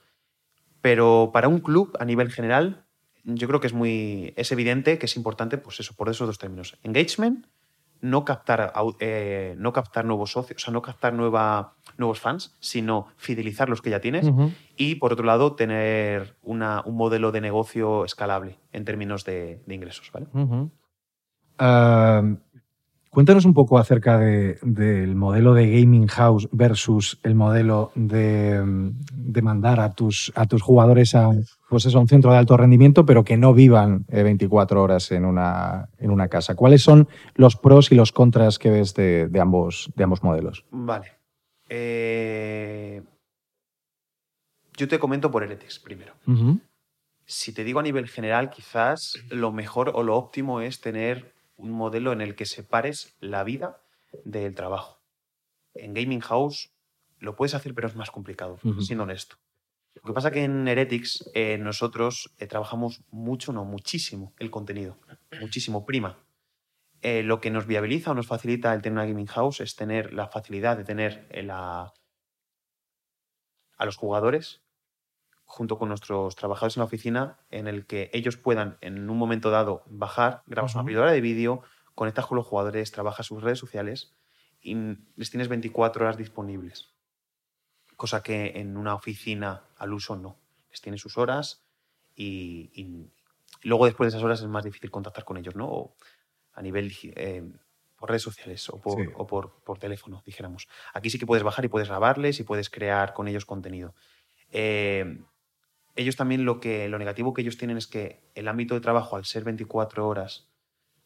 [0.80, 2.86] Pero para un club, a nivel general,
[3.24, 4.32] yo creo que es muy.
[4.36, 6.78] es evidente que es importante, pues eso, por esos dos términos.
[6.82, 7.46] Engagement,
[8.02, 13.06] no captar, eh, no captar nuevos socios, o sea, no captar nueva, nuevos fans, sino
[13.16, 14.30] fidelizar los que ya tienes.
[14.76, 20.10] Y por otro lado, tener una, un modelo de negocio escalable en términos de, ingresos.
[20.12, 20.26] ¿vale?
[23.12, 28.58] Cuéntanos un poco acerca del modelo de gaming house versus el modelo de,
[29.42, 31.30] mandar a tus, a tus jugadores a,
[31.72, 35.24] pues eso, un centro de alto rendimiento, pero que no vivan 24 eh, horas en
[35.24, 36.54] una, en una casa.
[36.54, 40.66] ¿Cuáles son los pros y los contras que ves de, ambos, de ambos modelos?
[40.70, 41.16] Vale.
[41.70, 43.02] Eh,
[44.76, 46.12] yo te comento por Heretics primero.
[47.24, 51.70] Si te digo a nivel general, quizás lo mejor o lo óptimo es tener un
[51.70, 53.80] modelo en el que separes la vida
[54.26, 55.00] del trabajo.
[55.72, 56.70] En Gaming House
[57.18, 59.36] lo puedes hacer, pero es más complicado, siendo honesto.
[60.02, 64.50] Lo que pasa es que en Heretics eh, nosotros eh, trabajamos mucho, no, muchísimo el
[64.50, 64.98] contenido,
[65.40, 66.18] muchísimo, prima.
[67.02, 70.12] Eh, lo que nos viabiliza o nos facilita el tener una gaming house es tener
[70.12, 71.92] la facilidad de tener a
[73.84, 74.62] los jugadores
[75.44, 79.50] junto con nuestros trabajadores en la oficina, en el que ellos puedan en un momento
[79.50, 81.62] dado bajar, grabas una píldora de vídeo,
[81.94, 84.16] conectas con los jugadores, trabajas sus redes sociales
[84.60, 84.74] y
[85.16, 86.92] les tienes 24 horas disponibles.
[88.02, 90.36] Cosa que en una oficina al uso no.
[90.72, 91.62] Les tienes sus horas
[92.16, 93.06] y,
[93.62, 95.94] luego después de esas horas es más difícil contactar con ellos, ¿no?
[96.52, 97.48] a nivel eh,
[97.96, 100.66] por redes sociales o, por, por, teléfono, dijéramos.
[100.92, 103.94] Aquí sí que puedes bajar y puedes grabarles y puedes crear con ellos contenido.
[104.50, 105.20] Eh,
[105.94, 109.14] ellos también lo que lo negativo que ellos tienen es que el ámbito de trabajo,
[109.14, 110.48] al ser 24 horas,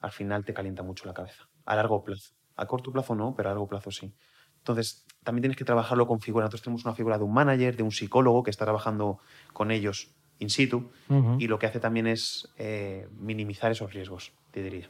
[0.00, 1.46] al final te calienta mucho la cabeza.
[1.66, 2.32] A largo plazo.
[2.56, 4.14] A corto plazo no, pero a largo plazo sí.
[4.56, 6.46] Entonces, también tienes que trabajarlo con figuras.
[6.46, 9.18] Nosotros tenemos una figura de un manager, de un psicólogo que está trabajando
[9.52, 10.08] con ellos
[10.38, 10.90] in situ
[11.38, 14.88] y lo que hace también es eh, minimizar esos riesgos, te diría.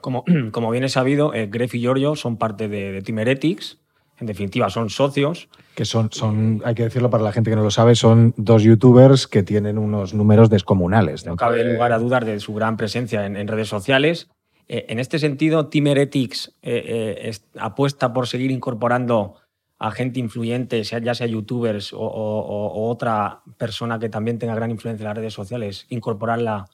[0.00, 3.78] como, como, bien es sabido, eh, Gref y Giorgio son parte de, de Team Heretics
[4.18, 5.48] en definitiva son socios.
[5.74, 8.62] Que son, son, hay que decirlo para la gente que no lo sabe, son dos
[8.62, 11.26] youtubers que tienen unos números descomunales.
[11.26, 14.28] No cabe lugar a dudar de su gran presencia en, redes sociales.
[14.68, 19.36] Eh, en este sentido, Team Heretics eh, eh, apuesta por seguir incorporando
[19.78, 25.08] a gente influyente, ya sea youtubers o, otra persona que también tenga gran influencia en
[25.08, 26.64] las redes sociales, incorporarla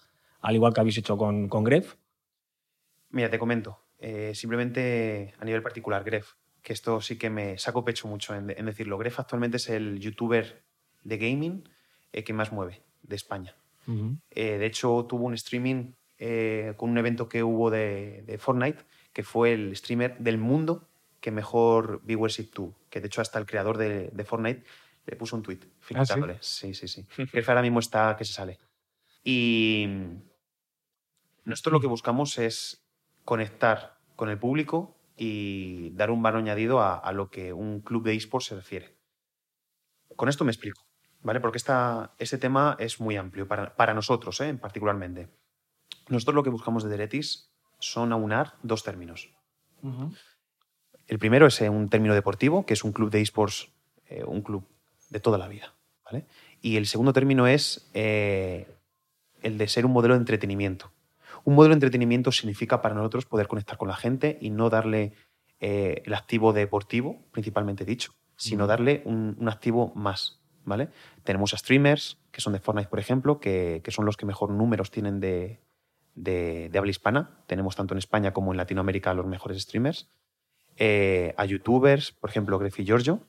[0.40, 1.96] al igual que habéis hecho con, con Gref.
[3.10, 3.80] Mira, te comento.
[4.32, 8.96] simplemente a nivel particular, Gref que esto sí que me saco pecho mucho en, decirlo.
[8.98, 10.62] Gref actualmente es el youtuber
[11.02, 11.68] de gaming
[12.12, 13.54] eh, que más mueve de España.
[14.30, 15.92] Eh, de hecho, tuvo un streaming
[16.24, 20.88] eh, con un evento que hubo de, Fortnite, que fue el streamer del mundo
[21.20, 22.78] que mejor viewership tuvo.
[22.90, 24.62] Que de hecho hasta el creador de, Fortnite
[25.04, 26.38] le puso un tweet ¿Ah, felicitándole.
[26.40, 26.74] sí?
[26.74, 27.24] sí, sí, sí.
[27.32, 28.60] Gref ahora mismo está que se sale.
[29.24, 29.88] Y
[31.44, 32.86] nosotros lo que buscamos es
[33.24, 38.14] conectar con el público y dar un valor añadido a, lo que un club de
[38.14, 38.96] esports se refiere.
[40.14, 40.86] Con esto me explico,
[41.20, 41.40] ¿vale?
[41.40, 44.54] Porque esta, este tema es muy amplio para, para nosotros, ¿eh?
[44.54, 45.41] particularmente.
[46.08, 49.30] Nosotros lo que buscamos de Deretis son aunar dos términos.
[51.08, 53.68] El primero es eh, un término deportivo, que es un club de esports,
[54.08, 54.64] eh, un club
[55.10, 55.74] de toda la vida.
[56.04, 56.26] ¿vale?
[56.60, 58.66] Y el segundo término es el
[59.58, 60.92] de ser un modelo de entretenimiento.
[61.44, 65.12] Un modelo de entretenimiento significa para nosotros poder conectar con la gente y no darle
[65.60, 70.40] eh, el activo deportivo, principalmente dicho, sino darle un, activo más.
[70.64, 70.88] ¿vale?
[71.24, 74.90] Tenemos a streamers, que son de Fortnite, por ejemplo, que, son los que mejor números
[74.90, 75.60] tienen de,
[76.16, 77.30] habla hispana.
[77.46, 80.08] Tenemos tanto en España como en Latinoamérica los mejores streamers.
[80.76, 83.20] Eh, a youtubers, por ejemplo, Gref y Giorgio,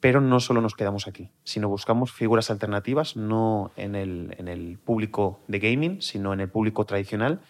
[0.00, 5.60] pero no solo nos quedamos aquí, sino buscamos figuras alternativas, no en el, público de
[5.60, 7.40] gaming, sino en el público tradicional.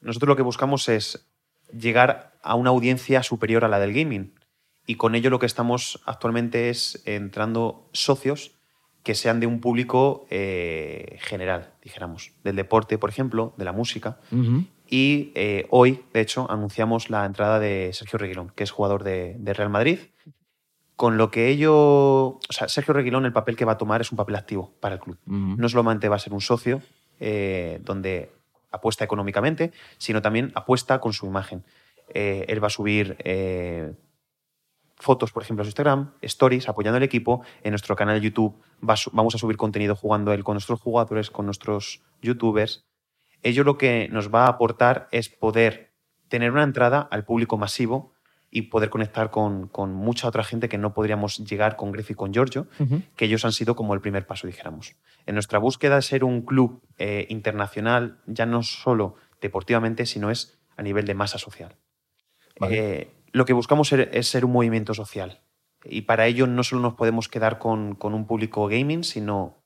[0.00, 1.28] Nosotros lo que buscamos es
[1.72, 4.34] llegar a una audiencia superior a la del gaming.
[4.84, 8.55] Y con ello lo que estamos actualmente es entrando socios
[9.06, 14.18] que sean de un público eh, general, dijéramos, del deporte, por ejemplo, de la música.
[14.88, 19.52] Y eh, hoy, de hecho, anunciamos la entrada de Sergio Reguilón, que es jugador de
[19.54, 20.00] Real Madrid
[20.96, 21.76] con lo que ello.
[21.76, 24.96] O sea, Sergio Reguilón, el papel que va a tomar es un papel activo para
[24.96, 25.18] el club.
[25.24, 26.82] No solamente va a ser un socio
[27.20, 28.32] eh, donde
[28.72, 31.62] apuesta económicamente, sino también apuesta con su imagen.
[32.12, 33.16] Él va a subir
[34.96, 37.42] fotos, por ejemplo, a su Instagram, stories apoyando al equipo.
[37.62, 41.46] En nuestro canal de YouTube vamos a subir contenido jugando él con nuestros jugadores, con
[41.46, 42.86] nuestros youtubers.
[43.42, 45.92] Ello lo que nos va a aportar es poder
[46.28, 48.14] tener una entrada al público masivo
[48.50, 52.14] y poder conectar con, con, mucha otra gente que no podríamos llegar con Gref y
[52.14, 52.68] con Giorgio,
[53.16, 54.96] que ellos han sido como el primer paso, dijéramos.
[55.26, 60.58] En nuestra búsqueda de ser un club eh, internacional, ya no solo deportivamente, sino es
[60.76, 61.76] a nivel de masa social.
[62.70, 65.42] Eh, lo que buscamos es ser un movimiento social.
[65.84, 69.58] Y para ello no solo nos podemos quedar con, con un público gaming, sino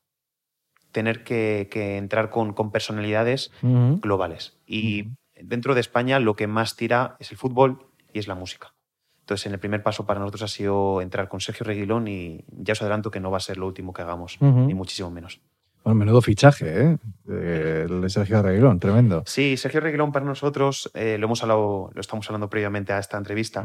[0.91, 4.57] tener que, que entrar con, con personalidades globales.
[4.67, 8.73] Y dentro de España lo que más tira es el fútbol y es la música.
[9.21, 12.73] Entonces, en el primer paso para nosotros ha sido entrar con Sergio Reguilón y ya
[12.73, 15.39] os adelanto que no va a ser lo último que hagamos, ni muchísimo menos.
[15.83, 16.97] Bueno, menudo fichaje, ¿eh?
[17.27, 19.23] El de Sergio Reguilón, tremendo.
[19.25, 23.17] Sí, Sergio Reguilón para nosotros, eh, lo hemos hablado, lo estamos hablando previamente a esta
[23.17, 23.63] entrevista,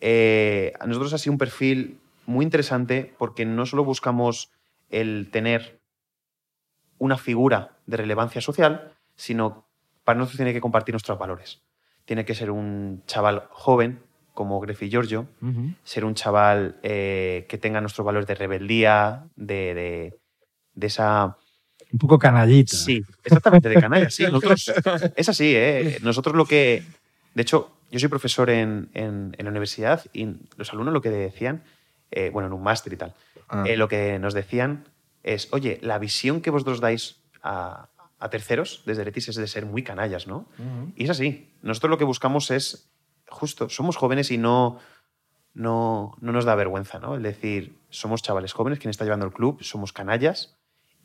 [0.00, 4.50] eh, a nosotros ha sido un perfil muy interesante porque no solo buscamos
[4.90, 5.78] el tener
[6.98, 9.66] una figura de relevancia social, sino
[10.04, 11.62] para nosotros tiene que compartir nuestros valores.
[12.04, 14.00] Tiene que ser un chaval joven,
[14.32, 15.26] como Grefi Giorgio,
[15.82, 20.14] ser un chaval eh, que tenga nuestros valores de rebeldía, de,
[20.74, 21.36] de, esa...
[21.92, 22.76] Un poco canallita.
[22.76, 24.10] Sí, exactamente, de canalla.
[24.10, 24.24] Sí,
[25.16, 25.98] es así, ¿eh?
[26.02, 26.82] Nosotros lo que...
[27.34, 31.62] De hecho, yo soy profesor en, en, la universidad y los alumnos lo que decían,
[32.10, 33.14] eh, bueno, en un máster y tal,
[33.48, 33.64] ah.
[33.66, 34.84] eh, lo que nos decían
[35.22, 39.64] es, oye, la visión que vosotros dais a, a terceros desde Letis es de ser
[39.64, 40.46] muy canallas, ¿no?
[40.96, 41.52] Y es así.
[41.62, 42.90] Nosotros lo que buscamos es,
[43.28, 44.78] justo, somos jóvenes y no,
[45.54, 47.16] no, no nos da vergüenza, ¿no?
[47.16, 50.57] Es decir, somos chavales jóvenes, quien está llevando el club, somos canallas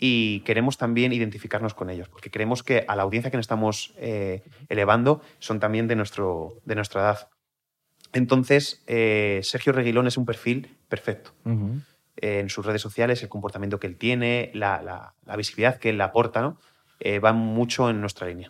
[0.06, 3.94] y queremos también identificarnos con ellos, porque creemos que a la audiencia que nos estamos
[3.96, 7.30] eh, elevando son también de, nuestro, de nuestra edad.
[8.12, 11.32] Entonces, eh, Sergio Reguilón es un perfil perfecto.
[12.18, 16.02] en sus redes sociales, el comportamiento que él tiene, la, la, la visibilidad que él
[16.02, 16.58] aporta, ¿no?
[17.00, 18.50] eh, van mucho en nuestra línea.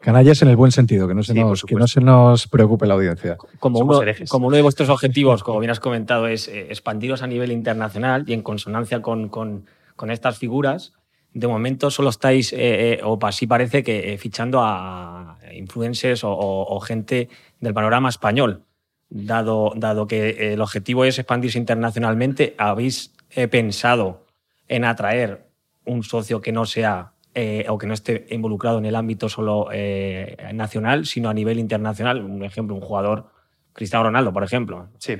[0.00, 2.94] Canallas en el buen sentido, que no se, nos, que no se nos preocupe la
[2.94, 3.36] audiencia.
[3.58, 7.26] Como uno, como uno, de vuestros objetivos, como bien has comentado, es eh, expandiros a
[7.26, 9.66] nivel internacional y en consonancia con, con,
[9.98, 10.94] con estas figuras,
[11.34, 12.56] de momento solo estáis, eh,
[12.94, 17.28] eh, o así parece que fichando a influencers o, o, gente
[17.60, 18.64] del panorama español.
[19.10, 23.12] Dado, dado que el objetivo es expandirse internacionalmente, ¿habéis
[23.50, 24.26] pensado
[24.68, 25.48] en atraer
[25.84, 29.68] un socio que no sea eh, o que no esté involucrado en el ámbito solo
[29.72, 32.24] eh, nacional, sino a nivel internacional.
[32.24, 33.30] Un ejemplo, un jugador,
[33.72, 34.88] Cristiano Ronaldo, por ejemplo.
[34.98, 35.18] Sí.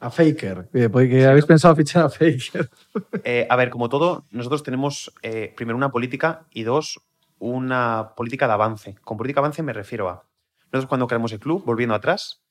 [0.00, 0.68] A Faker.
[0.72, 2.70] Eh, porque habéis pensado fichar a Faker.
[3.50, 5.12] a ver, como todo, nosotros tenemos
[5.56, 7.00] primero una política y dos,
[7.38, 8.96] una política de avance.
[9.02, 10.24] Con política de avance me refiero a.
[10.72, 12.42] Nosotros cuando creamos el club, volviendo atrás,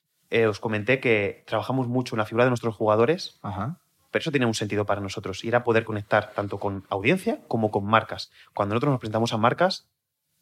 [0.48, 3.78] os comenté que trabajamos mucho en la figura de nuestros jugadores Ajá.
[4.10, 7.70] Pero eso tiene un sentido para nosotros y era poder conectar tanto con audiencia como
[7.70, 8.30] con marcas.
[8.54, 9.88] Cuando nosotros nos presentamos a marcas,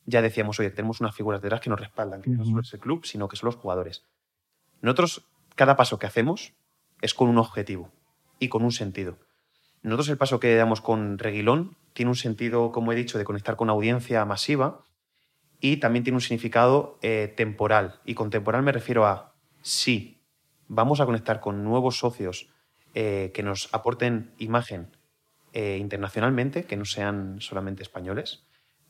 [0.05, 2.81] ya decíamos, oye, tenemos unas figuras detrás que nos respaldan, que no solo es el
[2.81, 4.05] club, sino que son los jugadores.
[4.83, 6.55] Nosotros, cada paso que hacemos
[7.00, 7.90] es con un objetivo
[8.38, 9.18] y con un sentido.
[9.82, 13.56] Nosotros el paso que damos con Reguilón tiene un sentido, como he dicho, de conectar
[13.56, 14.82] con audiencia masiva
[15.61, 18.00] y también tiene un significado eh, temporal.
[18.04, 20.20] Y con temporal me refiero a, sí,
[20.68, 22.48] vamos a conectar con nuevos socios
[22.94, 24.96] eh, que nos aporten imagen
[25.52, 28.44] eh, internacionalmente, que no sean solamente españoles,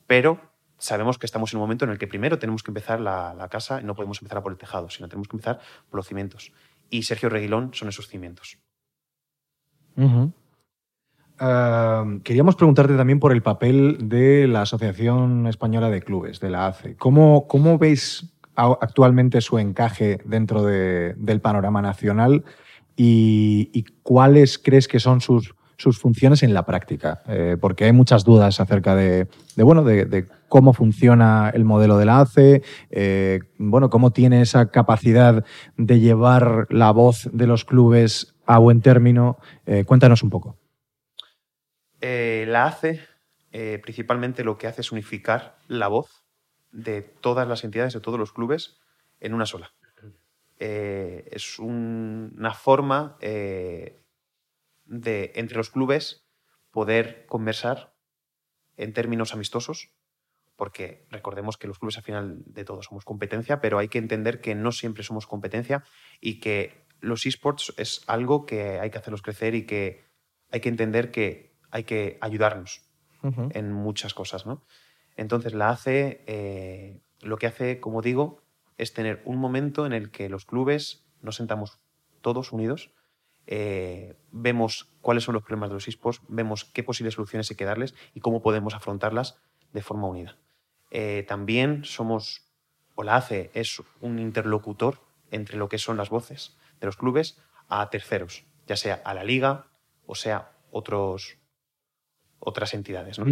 [0.06, 0.40] pero
[0.78, 3.80] sabemos que estamos en un momento en el que primero tenemos que empezar la, casa
[3.80, 6.52] y no podemos empezar por el tejado, sino tenemos que empezar por los cimientos.
[6.90, 8.58] Y Sergio Reguilón son esos cimientos.
[12.22, 16.96] queríamos preguntarte también por el papel de la Asociación Española de Clubes, de la ACE.
[16.96, 22.44] ¿Cómo, cómo veis actualmente su encaje dentro del panorama nacional?
[22.96, 28.24] y, cuáles crees que son sus, sus funciones en la práctica, eh, porque hay muchas
[28.24, 34.10] dudas acerca de, bueno, de, cómo funciona el modelo de la ACE, eh, bueno, cómo
[34.10, 35.44] tiene esa capacidad
[35.76, 39.38] de llevar la voz de los clubes a buen término.
[39.66, 40.56] Eh, cuéntanos un poco.
[42.00, 43.00] la ACE
[43.82, 46.24] principalmente lo que hace es unificar la voz
[46.72, 48.78] de todas las entidades, de todos los clubes,
[49.18, 49.72] en una sola.
[50.58, 53.16] Es una forma
[54.86, 56.26] de, entre los clubes,
[56.70, 57.94] poder conversar
[58.76, 59.90] en términos amistosos,
[60.56, 64.40] porque recordemos que los clubes al final de todo somos competencia, pero hay que entender
[64.40, 65.84] que no siempre somos competencia
[66.20, 70.04] y que los esports es algo que hay que hacerlos crecer y que
[70.50, 72.82] hay que entender que hay que ayudarnos
[73.50, 74.46] en muchas cosas.
[74.46, 74.64] ¿no?
[75.16, 78.42] Entonces la hace, eh, lo que hace, como digo,
[78.78, 81.80] es tener un momento en el que los clubes nos sentamos
[82.20, 82.92] todos unidos,
[83.46, 87.64] eh, vemos cuáles son los problemas de los esports, vemos qué posibles soluciones hay que
[87.64, 89.38] darles y cómo podemos afrontarlas
[89.72, 90.36] de forma unida.
[90.90, 92.50] Eh, también somos,
[92.94, 97.40] o la ACE es un interlocutor entre lo que son las voces de los clubes
[97.68, 99.66] a terceros, ya sea a la liga
[100.06, 101.38] o sea otros,
[102.38, 103.18] otras entidades.
[103.18, 103.26] ¿no?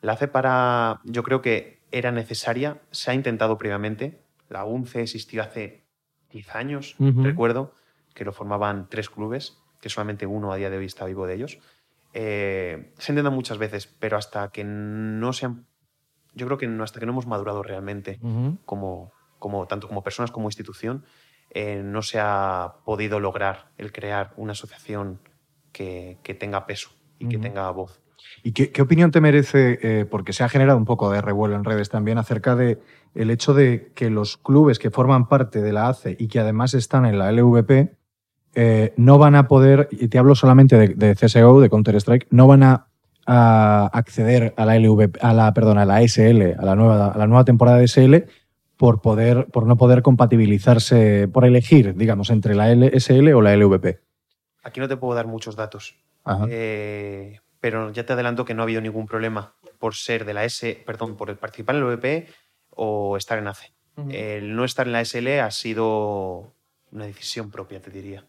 [0.00, 5.42] La hace para, yo creo que era necesaria, se ha intentado previamente, la UNCE existió
[5.42, 5.84] hace
[6.30, 7.74] 10 años, recuerdo,
[8.14, 11.34] que lo formaban tres clubes, que solamente uno a día de hoy está vivo de
[11.34, 11.58] ellos.
[12.14, 15.66] Eh, se intenta muchas veces, pero hasta que no sean,
[16.32, 18.20] yo creo que no, hasta que no hemos madurado realmente
[18.64, 21.04] como, como, tanto como personas como institución,
[21.50, 25.20] eh, no se ha podido lograr el crear una asociación
[25.72, 28.00] que, tenga peso y que tenga voz.
[28.42, 31.64] ¿Y qué, opinión te merece, eh, porque se ha generado un poco de revuelo en
[31.64, 32.80] redes también, acerca de
[33.14, 36.74] el hecho de que los clubes que forman parte de la ACE y que además
[36.74, 37.96] están en la LVP
[38.54, 42.62] eh, no van a poder, y te hablo solamente de, CSGO, de Counter-Strike, no van
[42.62, 42.86] a,
[43.26, 47.26] acceder a la LVP, a la, perdón, a la SL, a la nueva, a la
[47.26, 48.16] nueva temporada de SL,
[48.76, 54.00] por, poder, por no poder compatibilizarse, por elegir, digamos, entre la SL o la LVP.
[54.62, 55.96] Aquí no te puedo dar muchos datos.
[56.48, 60.44] Eh, pero ya te adelanto que no ha habido ningún problema por ser de la
[60.44, 62.28] S, perdón, por participar en el OVP
[62.70, 63.72] o estar en ACE.
[64.10, 66.52] El no estar en la SL ha sido
[66.90, 68.24] una decisión propia, te diría.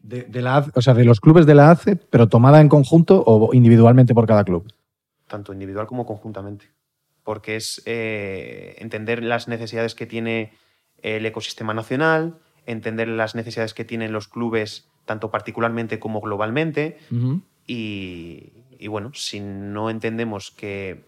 [0.00, 3.52] De, la, o sea, de los clubes de la ACE, pero tomada en conjunto o
[3.52, 4.72] individualmente por cada club.
[5.26, 6.70] Tanto individual como conjuntamente.
[7.24, 10.52] Porque es eh, entender las necesidades que tiene
[11.02, 16.98] el ecosistema nacional, entender las necesidades que tienen los clubes, tanto particularmente como globalmente,
[17.66, 21.06] y, bueno, si no entendemos que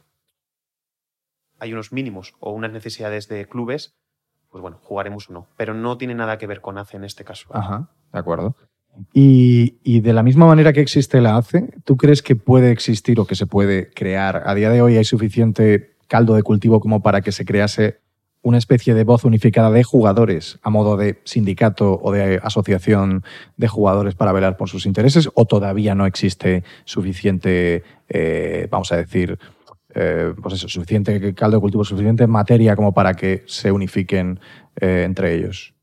[1.59, 3.95] hay unos mínimos o unas necesidades de clubes,
[4.51, 5.47] pues bueno, jugaremos o no.
[5.57, 7.49] Pero no tiene nada que ver con ACE en este caso.
[7.55, 8.57] Ajá, de acuerdo.
[9.13, 13.19] Y, y, de la misma manera que existe la ACE, ¿tú crees que puede existir
[13.19, 14.43] o que se puede crear?
[14.45, 18.01] A día de hoy hay suficiente caldo de cultivo como para que se crease
[18.43, 23.23] una especie de voz unificada de jugadores a modo de sindicato o de asociación
[23.57, 28.97] de jugadores para velar por sus intereses o todavía no existe suficiente, eh, vamos a
[28.97, 29.39] decir,
[29.95, 34.41] eh, pues eso, suficiente caldo de cultivo, suficiente materia como para que se unifiquen
[34.81, 35.75] eh, entre ellos?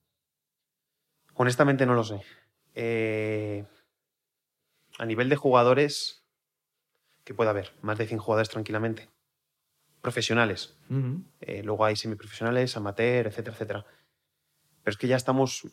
[1.36, 2.16] Honestamente no lo sé.
[5.00, 6.24] A nivel de jugadores,
[7.24, 7.74] ¿qué puede haber?
[7.82, 9.10] Más de 100 jugadores tranquilamente
[10.02, 10.78] profesionales.
[11.42, 13.86] Eh, luego hay semiprofesionales, amateur, etcétera, etcétera.
[14.84, 15.68] Pero es que ya estamos,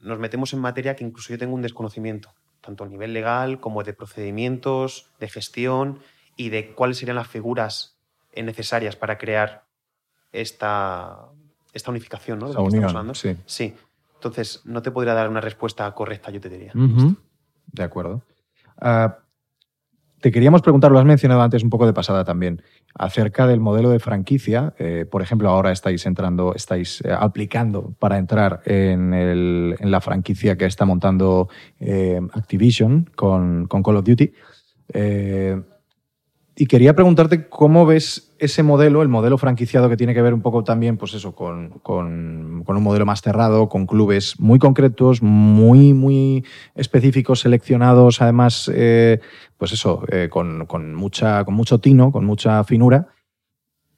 [0.00, 3.84] nos metemos en materia que incluso yo tengo un desconocimiento, tanto a nivel legal como
[3.84, 6.00] de procedimientos, de gestión
[6.36, 7.96] y de cuáles serían las figuras
[8.34, 9.66] necesarias para crear
[10.32, 11.28] esta,
[11.72, 12.52] esta unificación, ¿no?
[12.52, 13.36] De unión, sí.
[13.46, 13.76] sí.
[14.20, 16.72] Entonces, no te podría dar una respuesta correcta, yo te diría.
[17.72, 18.22] De acuerdo.
[18.78, 19.16] Ah,
[20.20, 22.60] te queríamos preguntar, lo has mencionado antes un poco de pasada también,
[22.94, 24.74] acerca del modelo de franquicia.
[24.78, 30.66] Eh, por ejemplo, ahora estáis entrando, estáis eh, aplicando para entrar en, la franquicia que
[30.66, 31.48] está montando
[31.78, 34.32] eh, Activision con, con, Call of Duty.
[36.60, 40.42] Y quería preguntarte cómo ves ese modelo, el modelo franquiciado que tiene que ver un
[40.42, 45.94] poco también, pues eso, con, con, un modelo más cerrado, con clubes muy concretos, muy,
[45.94, 46.44] muy
[46.74, 49.20] específicos, seleccionados, además, eh,
[49.56, 53.06] pues eso, eh, con, con, mucha, con mucho tino, con mucha finura,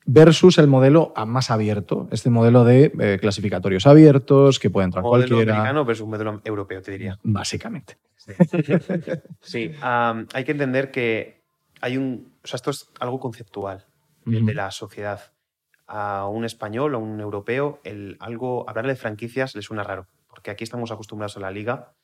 [0.06, 5.26] versus el modelo más abierto, este modelo de eh, clasificatorios abiertos, que puede entrar modelo
[5.26, 5.54] cualquiera.
[5.54, 7.18] americano versus un modelo europeo, te diría.
[7.24, 7.98] Básicamente.
[9.40, 11.42] Sí, hay que entender que
[11.80, 13.86] hay un o sea, esto es algo conceptual
[14.24, 15.32] de la sociedad.
[15.86, 20.50] A un español o un europeo, el, algo, hablarle de franquicias le suena raro, porque
[20.50, 21.94] aquí estamos acostumbrados a la liga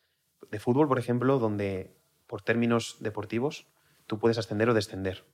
[0.51, 3.67] de fútbol, por ejemplo, donde por términos deportivos
[4.07, 5.25] tú puedes ascender o descender.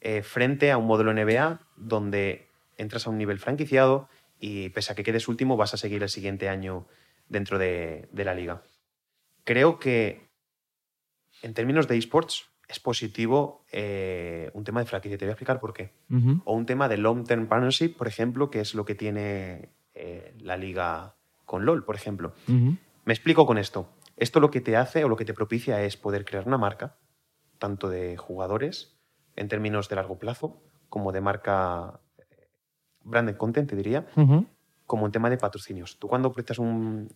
[0.00, 4.08] Eh, frente a un modelo NBA donde entras a un nivel franquiciado
[4.38, 6.86] y pese a que quedes último vas a seguir el siguiente año
[7.28, 8.62] dentro de, de la liga.
[9.44, 10.28] Creo que
[11.42, 15.18] en términos de esports es positivo eh, un tema de franquicia.
[15.18, 15.92] Te voy a explicar por qué.
[16.44, 20.56] O un tema de long-term partnership, por ejemplo, que es lo que tiene eh, la
[20.56, 21.14] liga
[21.44, 22.32] con LOL, por ejemplo.
[23.04, 23.90] Me explico con esto.
[24.16, 26.96] Esto lo que te hace o lo que te propicia es poder crear una marca,
[27.58, 28.96] tanto de jugadores
[29.36, 32.48] en términos de largo plazo, como de marca eh,
[33.02, 34.06] branded content, te diría,
[34.86, 35.98] como en tema de patrocinios.
[35.98, 37.14] Tú cuando presentas un,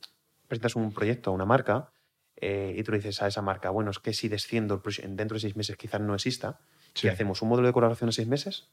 [0.49, 1.93] presentas un proyecto a una marca,
[2.37, 5.41] eh, y tú le dices a esa marca, bueno, es que si desciendo dentro de
[5.41, 6.59] seis meses quizás no exista,
[6.95, 8.69] si hacemos un modelo de colaboración en seis meses,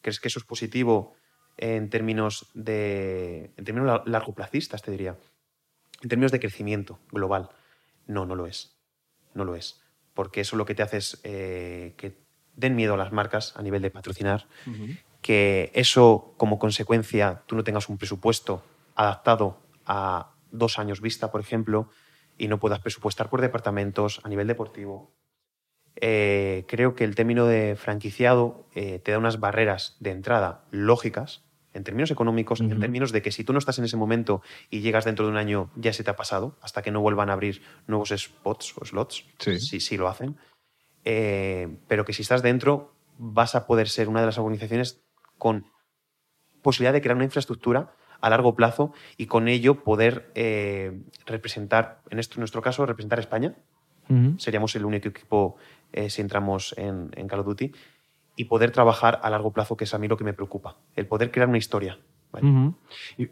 [0.00, 1.14] ¿crees que eso es positivo
[1.56, 5.16] en términos de en términos largoplacistas, te diría?
[6.02, 7.50] En términos de crecimiento global,
[8.06, 8.76] no, no lo es.
[9.34, 9.80] No lo es.
[10.14, 12.18] Porque eso lo que te hace es eh, que
[12.56, 14.46] den miedo a las marcas a nivel de patrocinar,
[15.22, 18.62] que eso como consecuencia tú no tengas un presupuesto
[18.94, 21.88] adaptado a dos años vista, por ejemplo,
[22.42, 25.14] y no puedas presupuestar por departamentos a nivel deportivo.
[25.94, 31.44] Eh, creo que el término de franquiciado eh, te da unas barreras de entrada lógicas
[31.72, 34.80] en términos económicos, en términos de que si tú no estás en ese momento y
[34.80, 37.34] llegas dentro de un año, ya se te ha pasado, hasta que no vuelvan a
[37.34, 39.60] abrir nuevos spots o slots, Sí.
[39.60, 40.36] si sí lo hacen.
[41.04, 45.00] Eh, pero que si estás dentro, vas a poder ser una de las organizaciones
[45.38, 45.64] con
[46.60, 52.18] posibilidad de crear una infraestructura a largo plazo y con ello poder eh, representar, en,
[52.18, 53.54] esto, en nuestro caso, representar a España.
[54.36, 55.56] Seríamos el único equipo
[55.90, 57.72] eh, si entramos en, en Call of Duty
[58.36, 60.76] y poder trabajar a largo plazo, que es a mí lo que me preocupa.
[60.96, 61.98] El poder crear una historia.
[62.30, 62.46] ¿vale?
[62.46, 62.74] Ujú.
[63.16, 63.30] Y,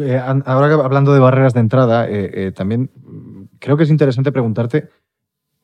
[0.00, 4.30] eh, ahora hablando de barreras de entrada, eh, eh, también mm, creo que es interesante
[4.30, 4.90] preguntarte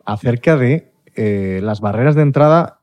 [0.04, 2.80] acerca de eh, las barreras de entrada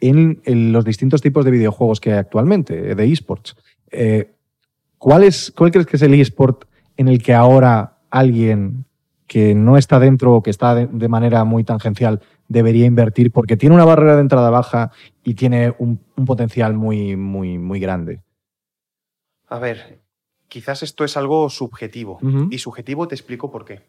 [0.00, 3.56] en, en los distintos tipos de videojuegos que hay actualmente, de esports.
[3.90, 4.34] Eh,
[5.00, 8.84] ¿cuál, es, ¿Cuál crees que es el esport en el que ahora alguien
[9.26, 13.56] que no está dentro o que está de, de manera muy tangencial debería invertir porque
[13.56, 14.90] tiene una barrera de entrada baja
[15.24, 18.22] y tiene un, un potencial muy, muy, muy grande?
[19.48, 20.00] A ver,
[20.48, 22.20] quizás esto es algo subjetivo.
[22.50, 23.82] Y subjetivo te explico por qué.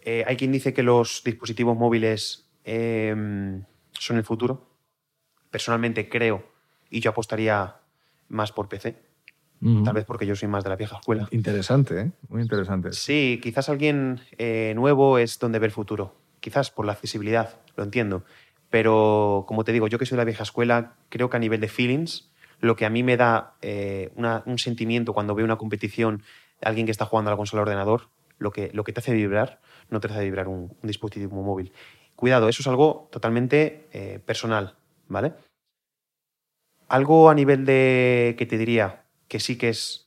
[0.00, 4.68] Eh, hay quien dice que los dispositivos móviles eh, son el futuro.
[5.50, 6.44] Personalmente creo,
[6.90, 7.76] y yo apostaría
[8.28, 8.96] más por PC,
[9.82, 11.26] Tal vez porque yo soy más de la vieja escuela.
[11.30, 12.10] Interesante, ¿eh?
[12.28, 12.92] Muy interesante.
[12.92, 16.14] Sí, quizás alguien eh, nuevo es donde ve el futuro.
[16.40, 18.24] Quizás por la accesibilidad, lo entiendo.
[18.68, 21.60] Pero, como te digo, yo que soy de la vieja escuela, creo que a nivel
[21.60, 25.56] de feelings, lo que a mí me da eh, una- un sentimiento cuando veo una
[25.56, 26.22] competición,
[26.60, 28.08] alguien que está jugando a la consola ordenador,
[28.38, 31.72] lo que, lo que te hace vibrar, no te hace vibrar un, un dispositivo móvil.
[32.16, 34.74] Cuidado, eso es algo totalmente eh, personal,
[35.08, 35.32] ¿vale?
[36.88, 39.03] Algo a nivel de que te diría
[39.34, 40.06] que sí que es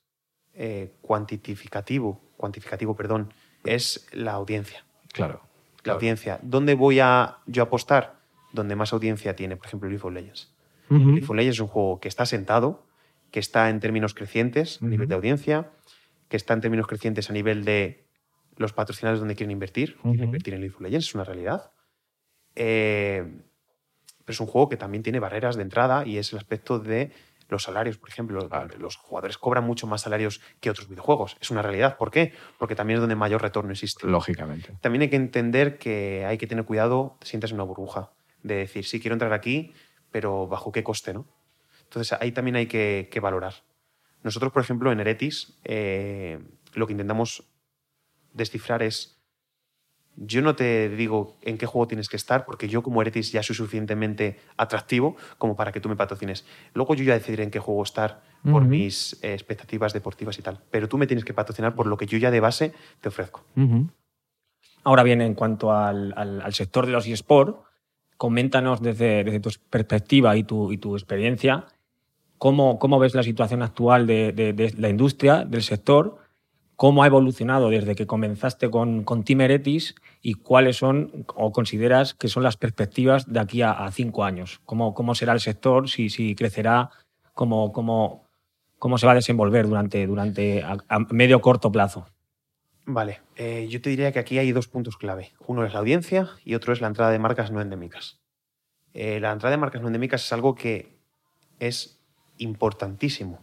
[0.53, 3.33] eh, cuantificativo, cuantificativo, perdón,
[3.65, 4.85] es la audiencia.
[5.11, 5.41] Claro.
[5.79, 5.97] La claro.
[5.97, 6.39] audiencia.
[6.43, 8.21] ¿Dónde voy a yo apostar?
[8.53, 10.55] Donde más audiencia tiene, por ejemplo, League of Legends.
[10.89, 11.09] Ujú.
[11.09, 12.85] League of Legends es un juego que está sentado,
[13.29, 15.71] que está en términos crecientes a nivel de audiencia,
[16.29, 18.07] que está en términos crecientes a nivel de
[18.55, 19.97] los patrocinadores donde quieren invertir.
[20.03, 21.73] Quieren invertir en League of Legends, es una realidad.
[22.55, 23.25] Eh,
[24.23, 27.11] pero es un juego que también tiene barreras de entrada y es el aspecto de
[27.49, 28.47] los salarios, por ejemplo.
[28.77, 31.37] Los jugadores cobran mucho más salarios que otros videojuegos.
[31.39, 31.97] Es una realidad.
[31.97, 32.33] ¿Por qué?
[32.57, 34.07] Porque también es donde mayor retorno existe.
[34.07, 34.77] Lógicamente.
[34.81, 38.11] También hay que entender que hay que tener cuidado, te sientas en una burbuja,
[38.43, 39.73] de decir, sí, quiero entrar aquí,
[40.11, 41.13] pero ¿bajo qué coste?
[41.13, 41.25] ¿no?
[41.83, 43.53] Entonces ahí también hay que, que valorar.
[44.23, 46.39] Nosotros, por ejemplo, en Eretis, eh,
[46.73, 47.43] lo que intentamos
[48.33, 49.16] descifrar es,
[50.19, 53.43] yo no te digo en qué juego tienes que estar, porque yo como Eretis ya
[53.43, 56.43] soy suficientemente atractivo como para que tú me patrocines.
[56.73, 60.59] Luego yo ya decidiré en qué juego estar por mis eh, expectativas deportivas y tal.
[60.71, 63.43] Pero tú me tienes que patrocinar por lo que yo ya de base te ofrezco.
[64.83, 67.57] Ahora bien, en cuanto al, al- al sector de los eSports,
[68.17, 71.65] coméntanos desde, desde tu perspectiva y tu, y tu experiencia,
[72.37, 76.17] cómo, cómo ves la situación actual de, de- de la industria, del sector,
[76.77, 82.13] cómo ha evolucionado desde que comenzaste con, con Team Eretis y cuáles son o consideras
[82.13, 84.61] que son las perspectivas de aquí a, a cinco años.
[84.63, 86.91] ¿Cómo, cómo será el sector, si, si crecerá,
[87.33, 88.27] cómo, cómo,
[88.79, 92.07] cómo se va a desenvolver durante, durante a, a medio corto plazo.
[92.85, 95.31] Vale, eh, yo te diría que aquí hay dos puntos clave.
[95.45, 98.19] Uno es la audiencia y otro es la entrada de marcas no endémicas.
[98.93, 100.97] Eh, la entrada de marcas no endémicas es algo que
[101.59, 101.99] es
[102.37, 103.39] importantísimo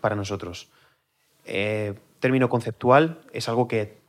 [0.00, 0.70] para nosotros.
[1.44, 4.00] Eh, término conceptual es algo que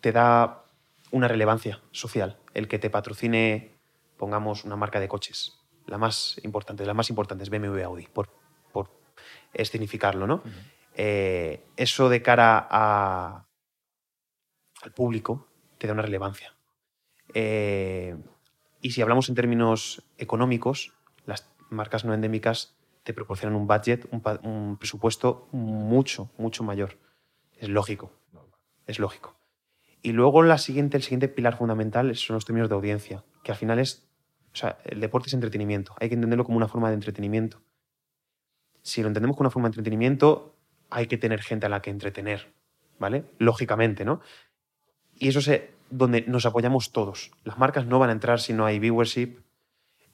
[0.00, 0.64] te da
[1.10, 2.38] una relevancia social.
[2.54, 3.74] El que te patrocine,
[4.16, 8.28] pongamos, una marca de coches, la más importante, la más importante es BMW Audi, por,
[8.72, 8.90] por
[9.52, 10.42] escenificarlo, ¿no?
[10.94, 13.46] Eh, eso de cara a,
[14.82, 15.48] al público
[15.78, 16.54] te da una relevancia.
[17.34, 18.16] Eh,
[18.80, 20.92] y si hablamos en términos económicos,
[21.26, 26.98] las marcas no endémicas te proporcionan un budget, un presupuesto mucho, mucho mayor.
[27.60, 28.10] Es lógico.
[28.86, 29.36] Es lógico.
[30.02, 33.58] Y luego la siguiente, el siguiente pilar fundamental son los términos de audiencia, que al
[33.58, 34.08] final es.
[34.52, 35.94] O sea, el deporte es entretenimiento.
[36.00, 37.60] Hay que entenderlo como una forma de entretenimiento.
[38.82, 40.56] Si lo entendemos como una forma de entretenimiento,
[40.88, 42.52] hay que tener gente a la que entretener,
[42.98, 43.24] ¿vale?
[43.38, 44.20] Lógicamente, ¿no?
[45.14, 47.30] Y eso es eh, donde nos apoyamos todos.
[47.44, 49.38] Las marcas no van a entrar si no hay viewership.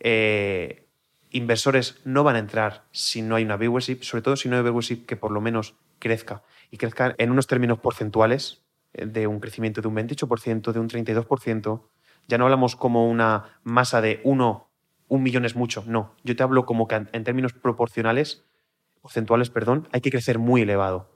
[0.01, 0.87] Eh,
[1.31, 4.63] inversores no van a entrar si no hay una viewership, sobre todo si no hay
[4.63, 6.43] viewership que por lo menos crezca.
[6.71, 8.63] Y crezca en unos términos porcentuales,
[8.93, 11.83] eh, de un crecimiento de un 28%, de un 32%.
[12.29, 14.71] Ya no hablamos como una masa de uno,
[15.09, 15.85] un millón es mucho.
[15.87, 18.45] No, yo te hablo como que en términos proporcionales,
[19.01, 21.15] porcentuales, perdón, hay que crecer muy elevado.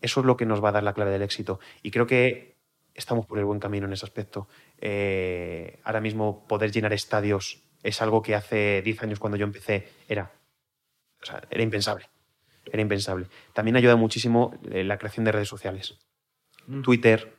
[0.00, 1.58] Eso es lo que nos va a dar la clave del éxito.
[1.82, 2.56] Y creo que
[2.94, 4.48] estamos por el buen camino en ese aspecto.
[4.80, 9.88] Eh, ahora mismo poder llenar estadios es algo que hace 10 años cuando yo empecé
[10.08, 10.32] era,
[11.50, 12.06] era impensable.
[12.72, 13.26] Era impensable.
[13.52, 15.98] También ayuda muchísimo eh, la creación de redes sociales.
[16.66, 16.82] Mm.
[16.82, 17.36] Twitter,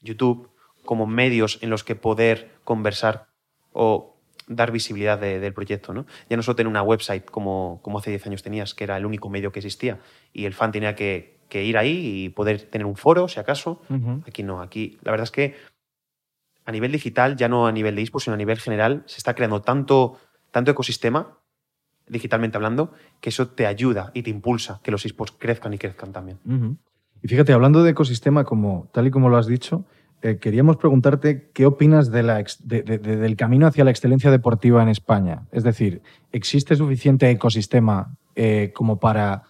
[0.00, 0.48] YouTube,
[0.84, 3.26] como medios en los que poder conversar
[3.72, 4.16] o
[4.46, 5.92] dar visibilidad del proyecto.
[5.92, 6.06] ¿no?
[6.28, 9.06] Ya no solo tener una website como, como hace 10 años tenías, que era el
[9.06, 10.00] único medio que existía,
[10.32, 13.82] y el fan tenía que, ir ahí y poder tener un foro, si acaso.
[14.26, 15.56] Aquí no, aquí la verdad es que
[16.64, 19.34] a nivel digital, ya no a nivel de esports, sino a nivel general, se está
[19.34, 20.18] creando tanto,
[20.52, 21.39] tanto ecosistema,
[22.10, 26.12] digitalmente hablando, que eso te ayuda y te impulsa que los esports crezcan y crezcan
[26.12, 26.38] también.
[27.22, 29.84] Y fíjate, hablando de ecosistema, como, tal y como lo has dicho,
[30.22, 35.46] eh, queríamos preguntarte qué opinas del camino hacia la excelencia deportiva en España.
[35.50, 36.02] Es decir,
[36.32, 39.44] ¿existe suficiente ecosistema eh, como para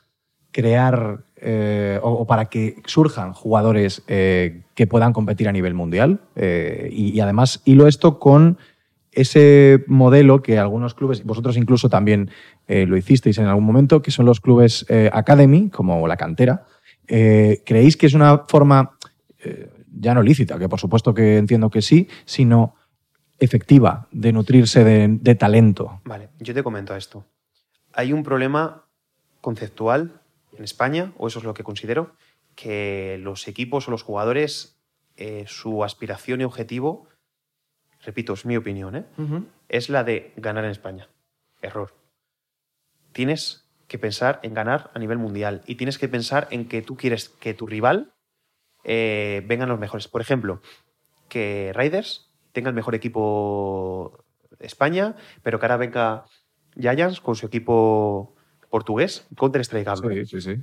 [0.53, 6.21] crear eh, o, para que surjan jugadores que puedan competir a nivel mundial?
[6.37, 8.59] Y, y, además hilo esto con
[9.13, 12.31] ese modelo que algunos clubes, vosotros incluso también
[12.69, 16.67] lo hicisteis en algún momento, que son los clubes Academy, como la cantera.
[17.07, 18.97] ¿Creéis que es una forma
[19.93, 22.77] ya no lícita, que por supuesto que entiendo que sí, sino
[23.39, 26.01] efectiva de nutrirse de, talento.
[26.05, 27.25] Vale, yo te comento esto.
[27.93, 28.85] Hay un problema
[29.41, 30.21] conceptual
[30.57, 32.15] en España, o eso es lo que considero,
[32.55, 34.77] que los equipos o los jugadores,
[35.17, 37.09] eh, su aspiración y objetivo,
[38.05, 39.05] repito, es mi opinión, ¿eh?
[39.69, 41.09] es la de ganar en España.
[41.63, 41.95] Error.
[43.13, 46.97] Tienes que pensar en ganar a nivel mundial y tienes que pensar en que tú
[46.97, 48.13] quieres que tu rival
[48.85, 50.09] eh, vengan los mejores.
[50.09, 50.63] Por ejemplo,
[51.29, 54.25] que Raiders tenga el mejor equipo
[54.59, 56.25] de España, pero que ahora venga
[56.79, 58.35] Giants con su equipo
[58.69, 59.89] portugués, Counter-Strike.
[59.97, 60.63] Sí, sí, sí.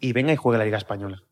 [0.00, 1.22] Y venga y juegue la Liga Española.